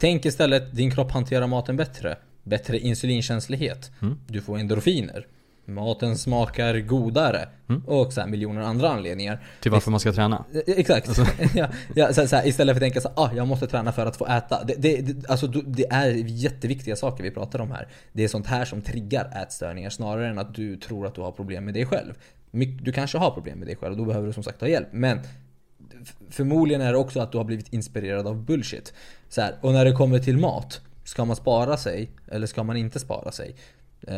[0.00, 2.16] Tänk istället, din kropp hanterar maten bättre.
[2.42, 3.90] Bättre insulinkänslighet.
[4.02, 4.18] Mm.
[4.26, 5.26] Du får endorfiner.
[5.64, 7.48] Maten smakar godare.
[7.68, 7.82] Mm.
[7.86, 9.40] Och så här miljoner andra anledningar.
[9.60, 10.44] Till varför man ska träna.
[10.52, 11.08] Eh, Exakt.
[11.08, 11.26] Alltså.
[11.54, 14.06] ja, ja, så, så här, istället för att tänka så ah, jag måste träna för
[14.06, 14.64] att få äta.
[14.64, 17.88] Det, det, det, alltså, det är jätteviktiga saker vi pratar om här.
[18.12, 21.32] Det är sånt här som triggar ätstörningar snarare än att du tror att du har
[21.32, 22.14] problem med dig själv.
[22.82, 24.88] Du kanske har problem med dig själv och då behöver du som sagt ha hjälp.
[24.92, 25.20] Men
[26.30, 28.92] förmodligen är det också att du har blivit inspirerad av bullshit.
[29.28, 32.76] Så här, och när det kommer till mat, ska man spara sig eller ska man
[32.76, 33.54] inte spara sig?
[34.06, 34.16] Eh,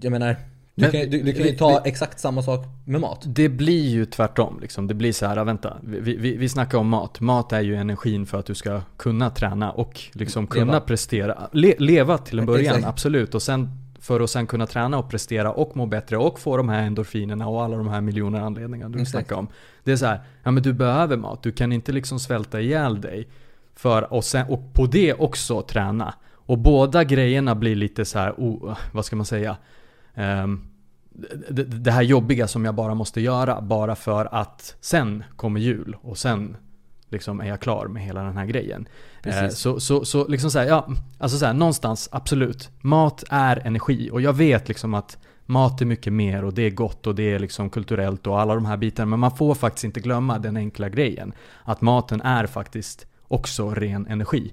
[0.00, 0.36] jag menar,
[0.74, 3.22] du Men kan, du, du kan ju vi- ta exakt samma sak med mat.
[3.26, 4.86] Det blir ju tvärtom liksom.
[4.86, 5.76] Det blir så här, vänta.
[5.82, 7.20] Vi, vi, vi snackar om mat.
[7.20, 10.80] Mat är ju energin för att du ska kunna träna och liksom kunna Leva.
[10.80, 11.48] prestera.
[11.52, 12.86] Le, leva till en början, Exakt.
[12.86, 13.34] absolut.
[13.34, 13.70] Och sen
[14.06, 17.48] för att sen kunna träna och prestera och må bättre och få de här endorfinerna
[17.48, 19.10] och alla de här miljoner anledningar du Exakt.
[19.10, 19.48] snackar om.
[19.84, 21.42] Det är så här, ja men du behöver mat.
[21.42, 23.28] Du kan inte liksom svälta ihjäl dig.
[23.74, 26.14] För, och, sen, och på det också träna.
[26.32, 29.56] Och båda grejerna blir lite så här, oh, vad ska man säga?
[30.14, 30.68] Ehm,
[31.50, 35.96] det, det här jobbiga som jag bara måste göra bara för att sen kommer jul
[36.02, 36.56] och sen
[37.08, 38.88] liksom är jag klar med hela den här grejen.
[39.22, 40.88] Eh, så, så, så liksom så här, ja,
[41.18, 42.70] alltså så här, någonstans absolut.
[42.80, 46.70] Mat är energi och jag vet liksom att mat är mycket mer och det är
[46.70, 49.06] gott och det är liksom kulturellt och alla de här bitarna.
[49.06, 51.32] Men man får faktiskt inte glömma den enkla grejen.
[51.62, 54.52] Att maten är faktiskt också ren energi.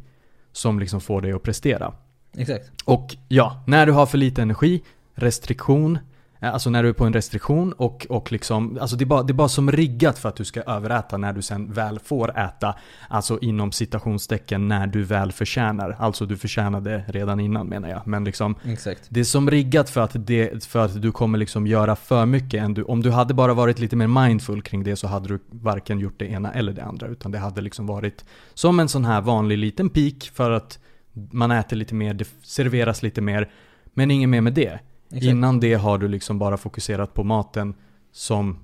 [0.52, 1.94] Som liksom får dig att prestera.
[2.38, 2.72] Exakt.
[2.86, 4.82] Och ja, när du har för lite energi,
[5.16, 6.00] restriktion,
[6.44, 9.32] alltså när du är på en restriktion och, och liksom, alltså det är, bara, det
[9.32, 12.76] är bara som riggat för att du ska överäta när du sen väl får äta.
[13.10, 15.96] Alltså inom citationstecken när du väl förtjänar.
[16.00, 18.08] Alltså du förtjänade redan innan menar jag.
[18.08, 19.02] Men liksom, Exakt.
[19.10, 22.64] det är som riggat för att, det, för att du kommer liksom göra för mycket.
[22.64, 25.40] Än du, om du hade bara varit lite mer mindful kring det så hade du
[25.50, 27.08] varken gjort det ena eller det andra.
[27.08, 30.80] Utan det hade liksom varit som en sån här vanlig liten peak för att
[31.14, 33.50] man äter lite mer, det serveras lite mer.
[33.94, 34.80] Men inget mer med det.
[35.14, 35.26] Exakt.
[35.26, 37.74] Innan det har du liksom bara fokuserat på maten
[38.12, 38.60] som,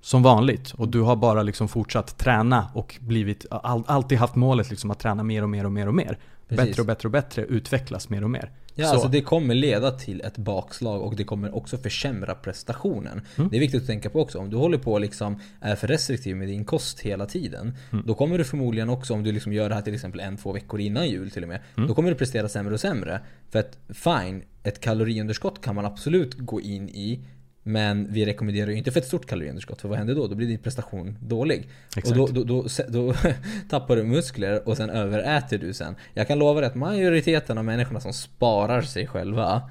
[0.00, 0.70] som vanligt.
[0.70, 4.98] Och du har bara liksom fortsatt träna och blivit, all, alltid haft målet liksom att
[4.98, 6.18] träna mer och mer och mer och mer.
[6.48, 6.66] Precis.
[6.66, 8.50] Bättre och bättre och bättre, utvecklas mer och mer.
[8.74, 8.92] Ja, Så.
[8.92, 13.20] alltså det kommer leda till ett bakslag och det kommer också försämra prestationen.
[13.36, 14.38] Det är viktigt att tänka på också.
[14.38, 17.74] Om du håller på liksom är för restriktiv med din kost hela tiden.
[18.06, 20.52] Då kommer du förmodligen också, om du liksom gör det här till exempel en, två
[20.52, 21.60] veckor innan jul till och med.
[21.88, 23.20] Då kommer du prestera sämre och sämre.
[23.50, 27.24] För att fine, ett kaloriunderskott kan man absolut gå in i.
[27.62, 30.26] Men vi rekommenderar ju inte för ett stort kaloriunderskott, för vad händer då?
[30.26, 31.68] Då blir din prestation dålig.
[31.96, 32.18] Exakt.
[32.18, 33.14] Och då, då, då, då
[33.70, 35.94] tappar du muskler och sen överäter du sen.
[36.14, 39.70] Jag kan lova dig att majoriteten av människorna som sparar sig själva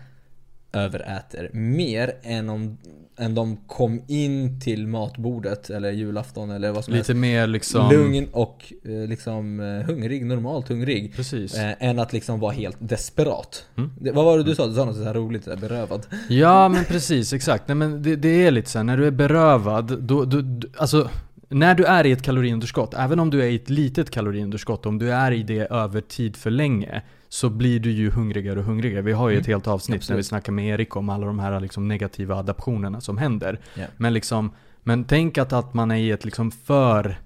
[0.73, 2.77] överäter mer än om
[3.21, 7.51] än de kom in till matbordet eller julafton eller vad som Lite mer helst.
[7.51, 7.89] liksom...
[7.91, 11.15] Lugn och eh, liksom eh, hungrig, normalt hungrig.
[11.15, 11.57] Precis.
[11.57, 13.65] Eh, än att liksom vara helt desperat.
[13.77, 13.91] Mm.
[13.99, 14.67] Det, vad var det du sa?
[14.67, 16.05] Du sa något så här roligt, här berövad.
[16.29, 17.67] Ja men precis, exakt.
[17.67, 20.67] Nej, men det, det är lite så här, när du är berövad, då, då, då,
[20.77, 21.10] alltså
[21.49, 24.99] när du är i ett kaloriunderskott, även om du är i ett litet kaloriunderskott, om
[24.99, 27.01] du är i det över tid för länge,
[27.33, 29.01] så blir du ju hungrigare och hungrigare.
[29.01, 30.25] Vi har ju ett helt avsnitt när vi Absolut.
[30.25, 33.59] snackar med Erik om alla de här liksom negativa adaptionerna som händer.
[33.75, 33.85] Ja.
[33.97, 34.51] Men liksom,
[34.83, 37.21] men tänk att, att man är i ett liksom för,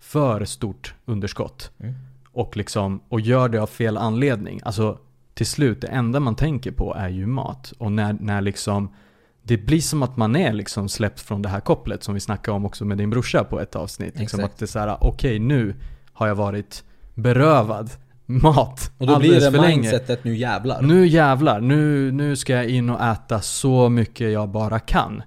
[0.00, 1.70] för stort underskott.
[1.80, 1.94] Mm.
[2.32, 4.60] Och liksom, och gör det av fel anledning.
[4.64, 4.98] Alltså
[5.34, 7.72] till slut, det enda man tänker på är ju mat.
[7.78, 8.94] Och när, när liksom
[9.42, 12.56] det blir som att man är liksom släppt från det här kopplet som vi snackade
[12.56, 14.18] om också med din brorsa på ett avsnitt.
[14.18, 15.74] Liksom att det är såhär, okej nu
[16.12, 17.90] har jag varit berövad
[18.26, 19.76] mat Och då blir det för länge.
[19.76, 20.82] mindsetet nu jävlar.
[20.82, 25.22] Nu jävlar, nu, nu ska jag in och äta så mycket jag bara kan.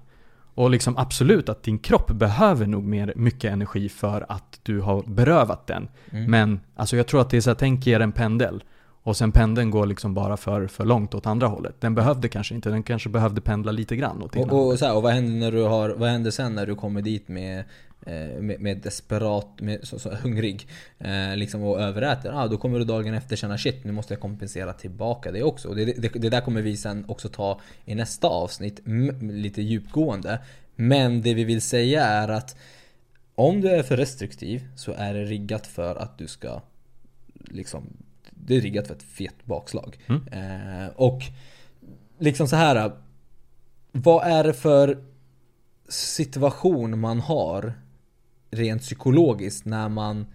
[0.54, 5.02] Och liksom absolut att din kropp behöver nog mer, mycket energi för att du har
[5.06, 5.88] berövat den.
[6.10, 6.30] Mm.
[6.30, 8.64] Men alltså jag tror att det är så här, tänk er en pendel.
[9.02, 11.80] Och sen pendeln går liksom bara för, för långt åt andra hållet.
[11.80, 14.72] Den behövde kanske inte, den kanske behövde pendla lite grann åt Och, hållet.
[14.72, 17.02] och, så här, och vad händer när du har, vad händer sen när du kommer
[17.02, 17.64] dit med
[18.40, 22.32] med, med desperat, med, så, så, hungrig eh, liksom och överäter.
[22.32, 25.68] Ah, då kommer du dagen efter känna shit, nu måste jag kompensera tillbaka det också.
[25.68, 28.80] Och det, det, det där kommer vi sen också ta i nästa avsnitt,
[29.20, 30.38] lite djupgående.
[30.76, 32.56] Men det vi vill säga är att
[33.34, 36.62] om du är för restriktiv så är det riggat för att du ska
[37.44, 37.86] liksom
[38.30, 39.98] Det är riggat för ett fet bakslag.
[40.06, 40.28] Mm.
[40.28, 41.22] Eh, och
[42.18, 42.92] liksom så här.
[43.92, 45.04] Vad är det för
[45.88, 47.72] situation man har
[48.50, 50.26] rent psykologiskt när man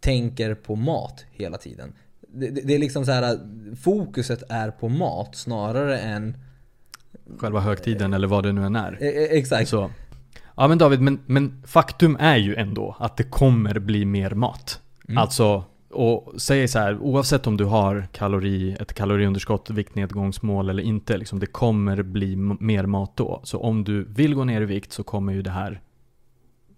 [0.00, 1.92] tänker på mat hela tiden?
[2.28, 3.38] Det, det, det är liksom så här.
[3.76, 6.36] Fokuset är på mat snarare än
[7.38, 8.98] Själva högtiden eller vad det nu än är.
[9.00, 9.68] eh, eh, Exakt.
[9.68, 9.90] Så.
[10.56, 14.80] Ja men David, men, men faktum är ju ändå att det kommer bli mer mat.
[15.08, 15.18] Mm.
[15.18, 21.16] Alltså, och säg så här, oavsett om du har kalori, ett kaloriunderskott, viktnedgångsmål eller inte,
[21.16, 23.40] liksom, det kommer bli mer mat då.
[23.44, 25.80] Så om du vill gå ner i vikt så kommer ju det här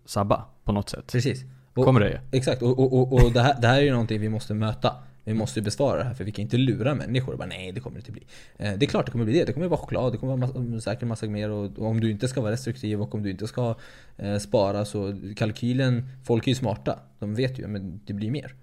[0.04, 1.12] sabba på något sätt.
[1.12, 1.44] Precis.
[1.74, 2.18] Och- Kommer det ju.
[2.38, 4.94] Exakt, och, och, och, och det, här, det här är ju någonting vi måste möta.
[5.24, 7.72] Vi måste ju besvara det här för vi kan inte lura människor och bara nej
[7.72, 8.22] det kommer det inte bli.
[8.56, 9.44] Eh, det är klart det kommer bli det.
[9.44, 12.28] Det kommer vara choklad, det kommer vara massa, säkert massa mer och, om du inte
[12.28, 13.74] ska vara restriktiv och om du inte ska
[14.16, 16.98] eh, spara så kalkylen, folk är ju smarta.
[17.18, 18.54] De vet ju, men det blir mer.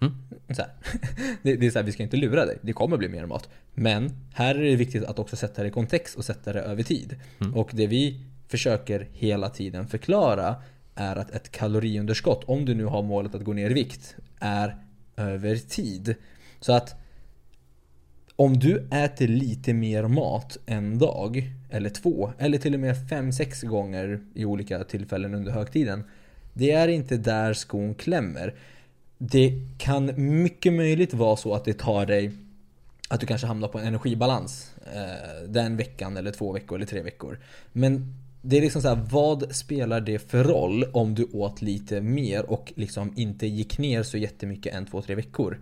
[0.00, 0.12] Mm.
[0.56, 0.62] Så.
[1.42, 2.58] Det, det är så här, vi ska inte lura dig.
[2.62, 3.48] Det kommer bli mer mat.
[3.74, 6.82] Men här är det viktigt att också sätta det i kontext och sätta det över
[6.82, 7.16] tid.
[7.40, 7.54] Mm.
[7.54, 10.56] Och det vi försöker hela tiden förklara
[10.94, 14.76] är att ett kaloriunderskott, om du nu har målet att gå ner i vikt, är
[15.16, 16.14] över tid.
[16.60, 16.94] Så att
[18.36, 23.32] om du äter lite mer mat en dag, eller två, eller till och med fem,
[23.32, 26.04] sex gånger i olika tillfällen under högtiden.
[26.52, 28.54] Det är inte där skon klämmer.
[29.18, 32.32] Det kan mycket möjligt vara så att det tar dig
[33.08, 37.02] att du kanske hamnar på en energibalans eh, den veckan eller två veckor eller tre
[37.02, 37.38] veckor.
[37.72, 42.00] Men det är liksom så här, vad spelar det för roll om du åt lite
[42.00, 45.60] mer och liksom inte gick ner så jättemycket en, två, tre veckor?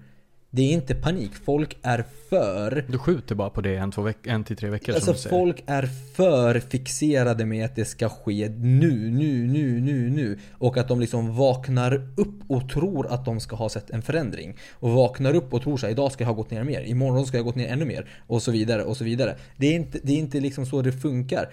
[0.53, 1.31] Det är inte panik.
[1.45, 4.95] Folk är för Du skjuter bara på det en, två veck- en till tre veckor
[4.95, 5.37] Alltså som du säger.
[5.37, 10.39] folk är för fixerade med att det ska ske nu, nu, nu, nu, nu.
[10.59, 14.57] Och att de liksom vaknar upp och tror att de ska ha sett en förändring.
[14.73, 17.37] Och vaknar upp och tror här, idag ska jag ha gått ner mer, imorgon ska
[17.37, 18.09] jag ha gått ner ännu mer.
[18.27, 19.37] Och så vidare, och så vidare.
[19.57, 21.49] Det är inte, det är inte liksom så det funkar.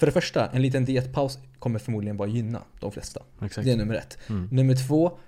[0.00, 3.22] För det första, en liten dietpaus kommer förmodligen bara gynna de flesta.
[3.42, 3.64] Exakt.
[3.64, 4.18] Det är nummer ett.
[4.28, 4.48] Mm.
[4.52, 5.18] Nummer två.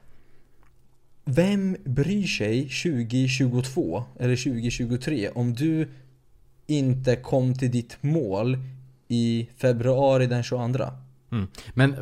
[1.24, 5.88] Vem bryr sig 2022 eller 2023 om du
[6.66, 8.58] inte kom till ditt mål
[9.08, 10.84] i februari den 22?
[11.32, 11.46] Mm.
[11.74, 11.98] Men eh,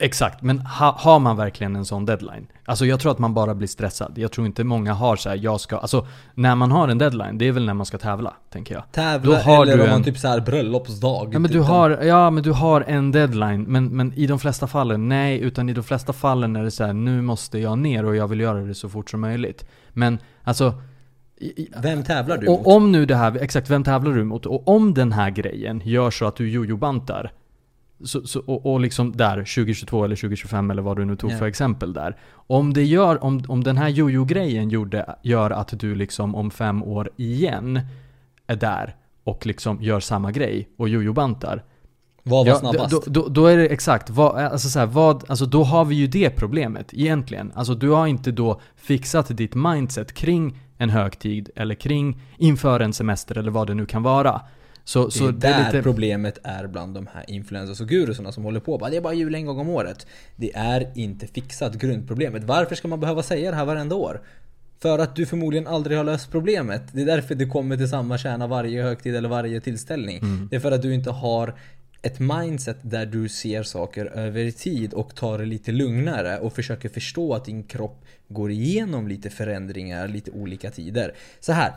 [0.00, 2.46] exakt, men ha, har man verkligen en sån deadline?
[2.64, 4.12] Alltså jag tror att man bara blir stressad.
[4.16, 7.38] Jag tror inte många har så här, jag ska, alltså när man har en deadline,
[7.38, 8.84] det är väl när man ska tävla, tänker jag.
[8.92, 11.28] Tävla eller du om man en- typ så här bröllopsdag.
[11.34, 14.38] Ja men, typ du har, ja men du har en deadline, men, men i de
[14.38, 17.78] flesta fallen, nej, utan i de flesta fallen är det så här, nu måste jag
[17.78, 19.66] ner och jag vill göra det så fort som möjligt.
[19.88, 20.74] Men alltså,
[21.82, 22.60] Vem tävlar du mot?
[22.66, 24.46] Och om nu det här, exakt vem tävlar du mot?
[24.46, 27.32] Och om den här grejen gör så att du jojo-bantar
[28.04, 31.38] så, så, och, och liksom där 2022 eller 2025 eller vad du nu tog Ja.
[31.38, 32.16] för exempel där.
[32.34, 36.82] Om det gör, om, om den här jojo-grejen gjorde, gör att du liksom om fem
[36.82, 37.80] år igen
[38.46, 41.62] är där och liksom gör samma grej och jojo-bantar.
[42.22, 42.90] Vad var Ja, snabbast?
[42.90, 45.94] Då, då, då är det exakt, vad, alltså så här, vad, alltså då har vi
[45.94, 47.52] ju det problemet egentligen.
[47.54, 52.92] Alltså du har inte då fixat ditt mindset kring en högtid eller kring inför en
[52.92, 54.40] semester eller vad det nu kan vara.
[54.84, 55.82] Så, det så är det är där lite...
[55.82, 59.14] problemet är bland de här influencers och gurusarna som håller på bara, Det är bara
[59.14, 60.06] jul en gång om året.
[60.36, 62.44] Det är inte fixat grundproblemet.
[62.44, 64.20] Varför ska man behöva säga det här varenda år?
[64.82, 66.82] För att du förmodligen aldrig har löst problemet.
[66.92, 70.18] Det är därför du kommer till samma kärna varje högtid eller varje tillställning.
[70.18, 70.48] Mm.
[70.50, 71.54] Det är för att du inte har
[72.02, 76.88] ett mindset där du ser saker över tid och tar det lite lugnare och försöker
[76.88, 81.14] förstå att din kropp går igenom lite förändringar, lite olika tider.
[81.40, 81.72] Så här.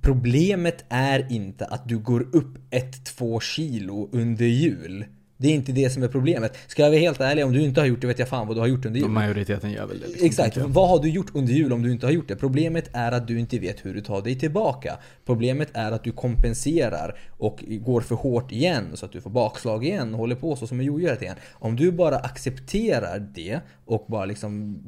[0.00, 5.04] Problemet är inte att du går upp 1-2 kilo under jul.
[5.38, 6.56] Det är inte det som är problemet.
[6.66, 8.56] Ska jag vara helt ärlig, om du inte har gjort det vet jag fan vad
[8.56, 9.08] du har gjort under jul.
[9.08, 10.06] Majoriteten gör väl det.
[10.06, 10.56] Liksom, Exakt.
[10.56, 12.36] Vad har du gjort under jul om du inte har gjort det?
[12.36, 14.98] Problemet är att du inte vet hur du tar dig tillbaka.
[15.26, 19.84] Problemet är att du kompenserar och går för hårt igen så att du får bakslag
[19.84, 21.36] igen och håller på så som en jojo tiden.
[21.52, 24.78] Om du bara accepterar det och bara liksom,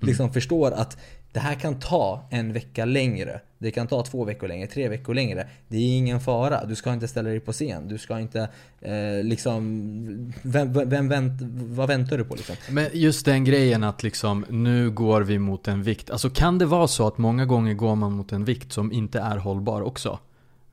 [0.00, 0.98] liksom förstår att
[1.32, 3.40] det här kan ta en vecka längre.
[3.58, 5.48] Det kan ta två veckor längre, tre veckor längre.
[5.68, 6.64] Det är ingen fara.
[6.64, 7.88] Du ska inte ställa dig på scen.
[7.88, 8.48] Du ska inte
[8.80, 10.32] eh, liksom...
[10.42, 12.56] Vem, vem, vänt, vad väntar du på liksom?
[12.70, 16.10] Men just den grejen att liksom, nu går vi mot en vikt.
[16.10, 19.20] Alltså kan det vara så att många gånger går man mot en vikt som inte
[19.20, 20.18] är hållbar också?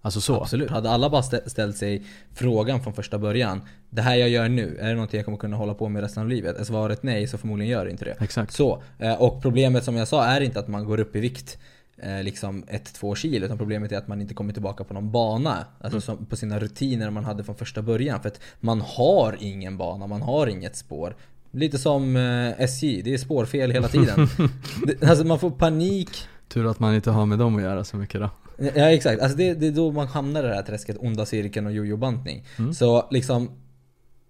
[0.02, 0.42] Alltså så.
[0.42, 0.70] Absolut.
[0.70, 3.62] Hade alla bara stä- ställt sig frågan från första början.
[3.90, 6.24] Det här jag gör nu, är det någonting jag kommer kunna hålla på med resten
[6.24, 6.58] av livet?
[6.58, 8.16] Är svaret nej så förmodligen gör det inte det.
[8.20, 8.54] Exakt.
[8.54, 11.58] Så, eh, och problemet som jag sa är inte att man går upp i vikt
[11.98, 13.46] eh, liksom 1-2 kilo.
[13.46, 15.66] Utan problemet är att man inte kommer tillbaka på någon bana.
[15.82, 18.22] Alltså som på sina rutiner man hade från första början.
[18.22, 21.16] För att man har ingen bana, man har inget spår.
[21.52, 24.28] Lite som eh, SJ, det är spårfel hela tiden.
[25.10, 26.10] Alltså man får panik
[26.48, 28.30] Tur att man inte har med dem att göra så mycket då.
[28.76, 31.66] Ja exakt, alltså det, det är då man hamnar i det här träsket, onda cirkeln
[31.66, 32.44] och jojo-bantning.
[32.60, 32.74] Mm.
[32.74, 33.50] Så liksom,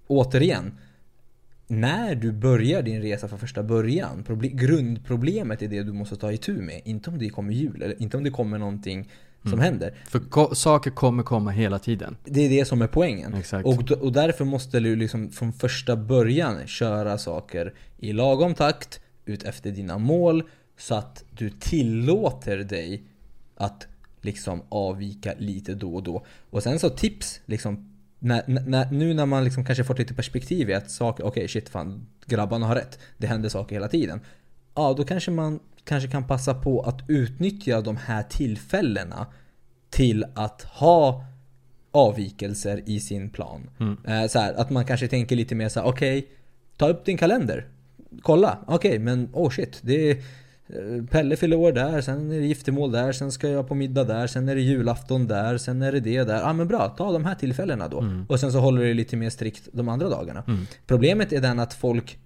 [0.07, 0.77] återigen.
[1.67, 6.31] När du börjar din resa från första början, proble- grundproblemet är det du måste ta
[6.31, 6.81] itu med.
[6.85, 9.09] Inte om det kommer jul, eller inte om det kommer någonting
[9.41, 9.65] som Mm.
[9.65, 9.93] händer.
[10.07, 12.17] För ko- saker kommer komma hela tiden.
[12.25, 13.33] Det är det som är poängen.
[13.33, 13.65] Exakt.
[13.67, 19.43] Och, och därför måste du liksom från första början köra saker i lagom takt, ut
[19.43, 20.43] efter dina mål,
[20.77, 23.03] så att du tillåter dig
[23.55, 23.87] att
[24.21, 26.25] liksom avvika lite då och då.
[26.49, 30.69] Och sen så tips, liksom, när, när, nu när man liksom kanske fått lite perspektiv
[30.69, 32.99] i att saker, okej shit fan, grabbarna har rätt.
[33.17, 34.21] Det händer saker hela tiden.
[34.75, 39.27] Ja, då kanske man kanske kan passa på att utnyttja de här tillfällena
[39.89, 41.25] till att ha
[41.91, 43.69] avvikelser i sin plan.
[43.79, 43.97] Mm.
[44.05, 46.27] Eh, så här, att man kanske tänker lite mer så här: okej,
[46.77, 47.67] ta upp din kalender.
[48.21, 50.17] Kolla, okej men oh shit, det är
[51.09, 54.27] Pelle fyller år där, sen är det giftermål där, sen ska jag på middag där,
[54.27, 56.35] sen är det julafton där, sen är det det där.
[56.35, 57.99] Ja ah, men bra, ta de här tillfällena då.
[57.99, 58.25] Mm.
[58.29, 60.43] Och sen så håller du lite mer strikt de andra dagarna.
[60.47, 60.67] Mm.
[60.87, 62.17] Problemet är den att folk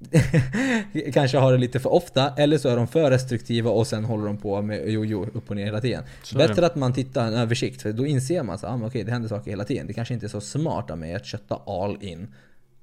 [1.12, 4.26] kanske har det lite för ofta, eller så är de för restriktiva och sen håller
[4.26, 6.04] de på med jojo upp och ner hela tiden.
[6.22, 6.38] Så.
[6.38, 9.28] Bättre att man tittar en översikt, för då inser man så ah, okej, det händer
[9.28, 9.86] saker hela tiden.
[9.86, 12.28] Det kanske inte är så smart av mig att kötta all in.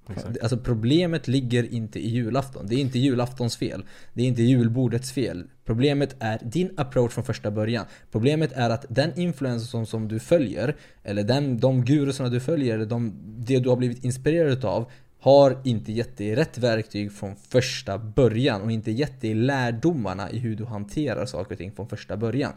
[0.10, 0.41] Exakt.
[0.41, 2.66] Alltså problemet ligger inte i julafton.
[2.68, 3.86] Det är inte julaftons fel.
[4.14, 5.43] Det är inte julbordets fel.
[5.66, 7.86] Problemet är din approach från första början.
[8.12, 12.76] Problemet är att den influencer som, som du följer, eller den, de gurusarna du följer,
[12.76, 17.36] eller de, det du har blivit inspirerad av har inte gett dig rätt verktyg från
[17.36, 21.89] första början och inte gett dig lärdomarna i hur du hanterar saker och ting från
[21.89, 22.53] första början.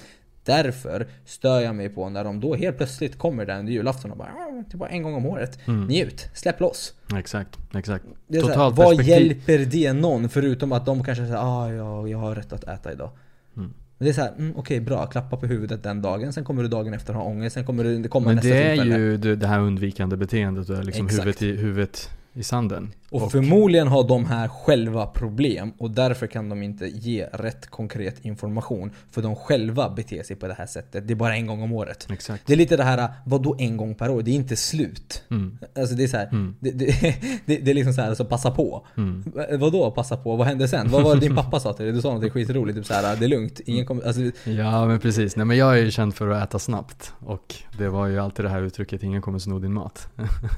[0.50, 4.16] Därför stör jag mig på när de då helt plötsligt kommer där under julafton och
[4.16, 5.58] bara "Ah, var en gång om året.
[5.66, 5.86] Mm.
[5.86, 6.94] Njut, släpp loss.
[7.16, 8.04] Exakt, exakt.
[8.28, 12.34] Det här, vad hjälper det någon förutom att de kanske säger ah, ja, jag har
[12.34, 13.10] rätt att äta idag.
[13.56, 13.72] Mm.
[13.98, 16.62] Men det är så här, mm, okej bra, klappa på huvudet den dagen, sen kommer
[16.62, 18.96] du dagen efter ha ångest, sen kommer det komma Men nästa det är tillfälle.
[18.98, 21.20] ju det, här undvikande beteendet liksom Exakt.
[21.26, 22.92] huvudet i, huvudet i sanden.
[23.10, 28.24] Och, förmodligen har de här själva problem och därför kan de inte ge rätt konkret
[28.24, 28.90] information.
[29.10, 31.08] För de själva beter sig på det här sättet.
[31.08, 32.06] Det är bara en gång om året.
[32.12, 32.46] Exakt.
[32.46, 34.22] Det är lite det här, vad då en gång per år?
[34.22, 35.22] Det är inte slut.
[35.30, 35.58] Mm.
[35.78, 36.54] Alltså det är så här, Mm.
[36.60, 36.86] det, det,
[37.46, 38.86] det, det är liksom så här, alltså passa på.
[38.96, 39.22] Mm.
[39.34, 40.36] Va- Vadå passa på?
[40.36, 40.90] Vad hände sen?
[40.90, 41.94] Vad var det din pappa sa till dig?
[41.94, 45.36] Du sa något skitroligt, typ såhär, det är lugnt, ingen kommer, alltså, Ja men precis,
[45.36, 48.44] nej men jag är ju känd för att äta snabbt och det var ju alltid
[48.44, 50.06] det här uttrycket 'ingen kommer sno din mat'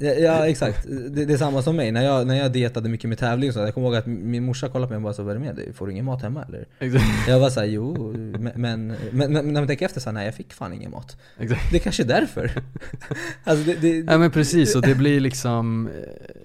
[0.00, 0.86] ja, ja exakt.
[1.10, 3.54] Det, det är samma som mig, när jag, när jag dietade mycket med tävling och
[3.54, 5.38] så, jag kommer ihåg att min morsa kollade på mig och bara så, vad är
[5.38, 5.72] det med dig?
[5.72, 6.66] Får du ingen mat hemma eller?
[6.78, 7.28] Exakt.
[7.28, 10.34] Jag var såhär, jo, men, men, men, när man tänker efter så här, nej jag
[10.34, 11.16] fick fan ingen mat.
[11.38, 11.70] Exakt.
[11.70, 12.50] Det är kanske är därför.
[13.44, 16.42] alltså det, det, Ja men precis, och det blir liksom eh,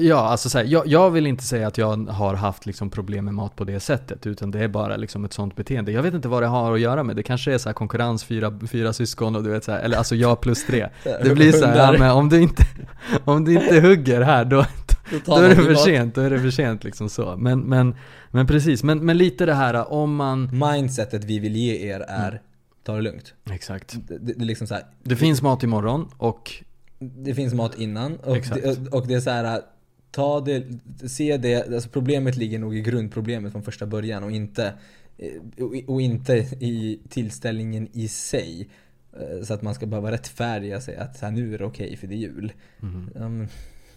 [0.00, 3.24] Ja, alltså så här, jag, jag vill inte säga att jag har haft liksom problem
[3.24, 6.14] med mat på det sättet Utan det är bara liksom ett sånt beteende Jag vet
[6.14, 9.36] inte vad det har att göra med, det kanske är så konkurrens, fyra, fyra syskon
[9.36, 11.98] och du vet så här, Eller alltså jag plus tre Det blir så här, ja,
[11.98, 12.66] men om du inte
[13.24, 14.66] Om du inte hugger här då
[15.26, 17.94] Då är det för sent, då är det för sent liksom så Men, men,
[18.30, 22.42] men precis, men, men lite det här om man Mindsetet vi vill ge er är,
[22.82, 23.34] ta det lugnt.
[23.50, 26.52] Exakt Det, det, liksom så här, Det finns mat imorgon och
[26.98, 28.62] det finns mat innan och, Exakt.
[28.62, 29.60] det, och det är så här.
[30.10, 30.64] Ta det,
[31.08, 34.72] se det, alltså problemet ligger nog i grundproblemet från första början och inte,
[35.18, 38.68] eh, och, inte i tillställningen i sig.
[39.12, 41.96] Eh, Så att man ska behöva rättfärdiga sig att så här, nu är det okej
[41.96, 42.52] för det är jul.
[42.80, 43.10] Mhm.
[43.14, 43.46] Ja,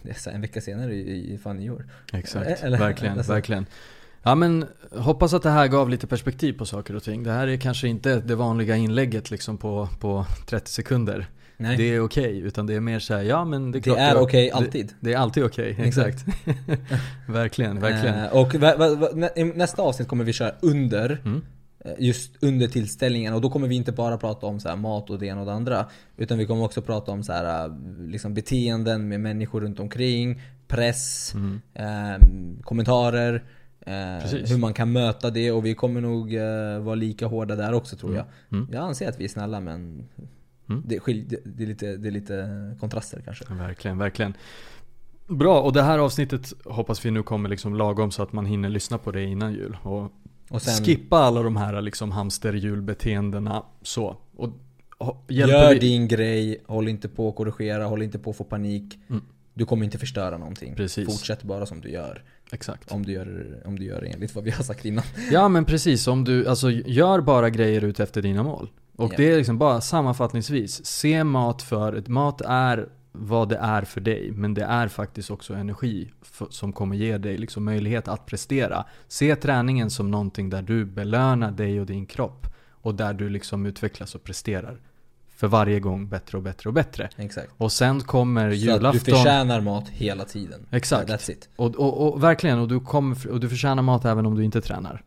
[0.24, 1.86] det är en vecka senare i, i fan nyår.
[2.12, 3.66] Exakt, Eller- verkligen, alltså- verkligen.
[4.24, 7.22] Ja men hoppas att det här gav lite perspektiv på saker och ting.
[7.22, 11.26] Det här är kanske inte det vanliga inlägget liksom på, på 30 sekunder.
[11.56, 13.98] Nej, Det är okej, utan det är mer såhär, ja men det är det klart
[13.98, 14.92] är jag- okej det- alltid.
[15.00, 16.24] Det är alltid okej, exakt.
[17.26, 18.18] verkligen, verkligen.
[18.24, 21.42] Eh, och va, va, va, nä, nästa avsnitt kommer vi köra under Mm.
[21.84, 25.18] Eh, Just under tillställningen och då kommer vi inte bara prata om så mat och
[25.18, 27.74] det ena och det andra Utan vi kommer också prata om så här, eh,
[28.06, 31.60] liksom beteenden med människor runt omkring Press, Mm.
[31.74, 33.44] eh, kommentarer
[33.86, 33.92] eh.
[34.48, 37.96] Hur man kan möta det och vi kommer nog eh, vara lika hårda där också
[37.96, 38.68] tror jag Mm.
[38.72, 40.08] Jag anser att vi är snälla men
[40.68, 40.82] Mm.
[40.86, 42.48] det, skil, det, är lite, det är lite
[42.80, 44.34] kontraster kanske Verkligen, verkligen.
[45.26, 48.68] Bra, och det här avsnittet hoppas vi nu kommer liksom lagom så att man hinner
[48.68, 49.76] lyssna på det innan jul.
[49.82, 50.12] Och
[50.62, 54.16] sen skippa alla de här liksom hamsterhjulbeteendena så.
[54.36, 54.48] Och,
[54.98, 55.78] och Gör vi...
[55.78, 58.98] din grej, håll inte på att korrigera, håll inte på att få panik.
[59.10, 59.22] Mm.
[59.54, 60.74] Du kommer inte förstöra någonting.
[60.74, 61.06] Precis.
[61.06, 62.24] Fortsätt bara som du gör.
[62.52, 62.92] Exakt.
[62.92, 65.04] Om du gör, om du gör enligt vad vi har sagt innan.
[65.30, 68.70] Ja men precis, om du, alltså gör bara grejer ut efter dina mål.
[68.96, 69.16] Och Ja.
[69.16, 74.32] det är liksom bara sammanfattningsvis, se mat för, mat är vad det är för dig,
[74.32, 78.84] men det är faktiskt också energi f- som kommer ge dig liksom möjlighet att prestera.
[79.08, 83.66] Se träningen som någonting där du belönar dig och din kropp och där du liksom
[83.66, 84.80] utvecklas och presterar.
[85.36, 87.08] För varje gång bättre och bättre och bättre.
[87.16, 87.48] Exakt.
[87.56, 89.00] Och sen kommer Så att du julafton.
[89.16, 90.66] förtjänar mat hela tiden.
[90.70, 91.10] Exakt.
[91.10, 91.48] That's it.
[91.56, 94.60] Och, och, och verkligen, och du, kommer, och du förtjänar mat även om du inte
[94.60, 95.02] tränar.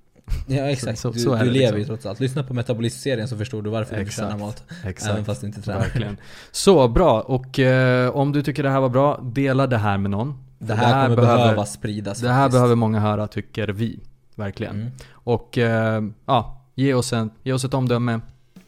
[0.47, 0.99] Ja exakt.
[0.99, 1.79] Så- så- du så du det lever liksom.
[1.79, 2.19] ju trots allt.
[2.19, 4.15] Lyssna på Metabolism-serien så förstår du varför du Exakt.
[4.15, 4.63] förtjänar mat.
[4.85, 5.11] Exakt.
[5.11, 5.79] Även fast du inte tränar.
[5.79, 6.17] Verkligen.
[6.51, 10.11] Så bra, och eh, om du tycker det här var bra, dela det här med
[10.11, 10.37] någon.
[10.59, 12.53] Det För här, kommer behöva spridas Det här faktiskt.
[12.57, 13.99] behöver många höra, tycker vi.
[14.35, 14.75] Verkligen.
[14.75, 14.91] Mm.
[15.11, 18.19] Och eh, ja, ge oss, en, ge oss ett omdöme,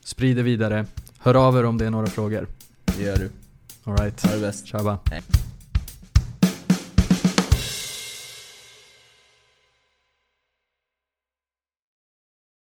[0.03, 0.85] sprid det vidare,
[1.19, 2.47] hör av er om det är några frågor.
[2.97, 3.29] Det gör du.
[3.83, 4.67] Alright, Ha det bäst.
[4.67, 4.97] tjaba.
[5.11, 5.21] Hej.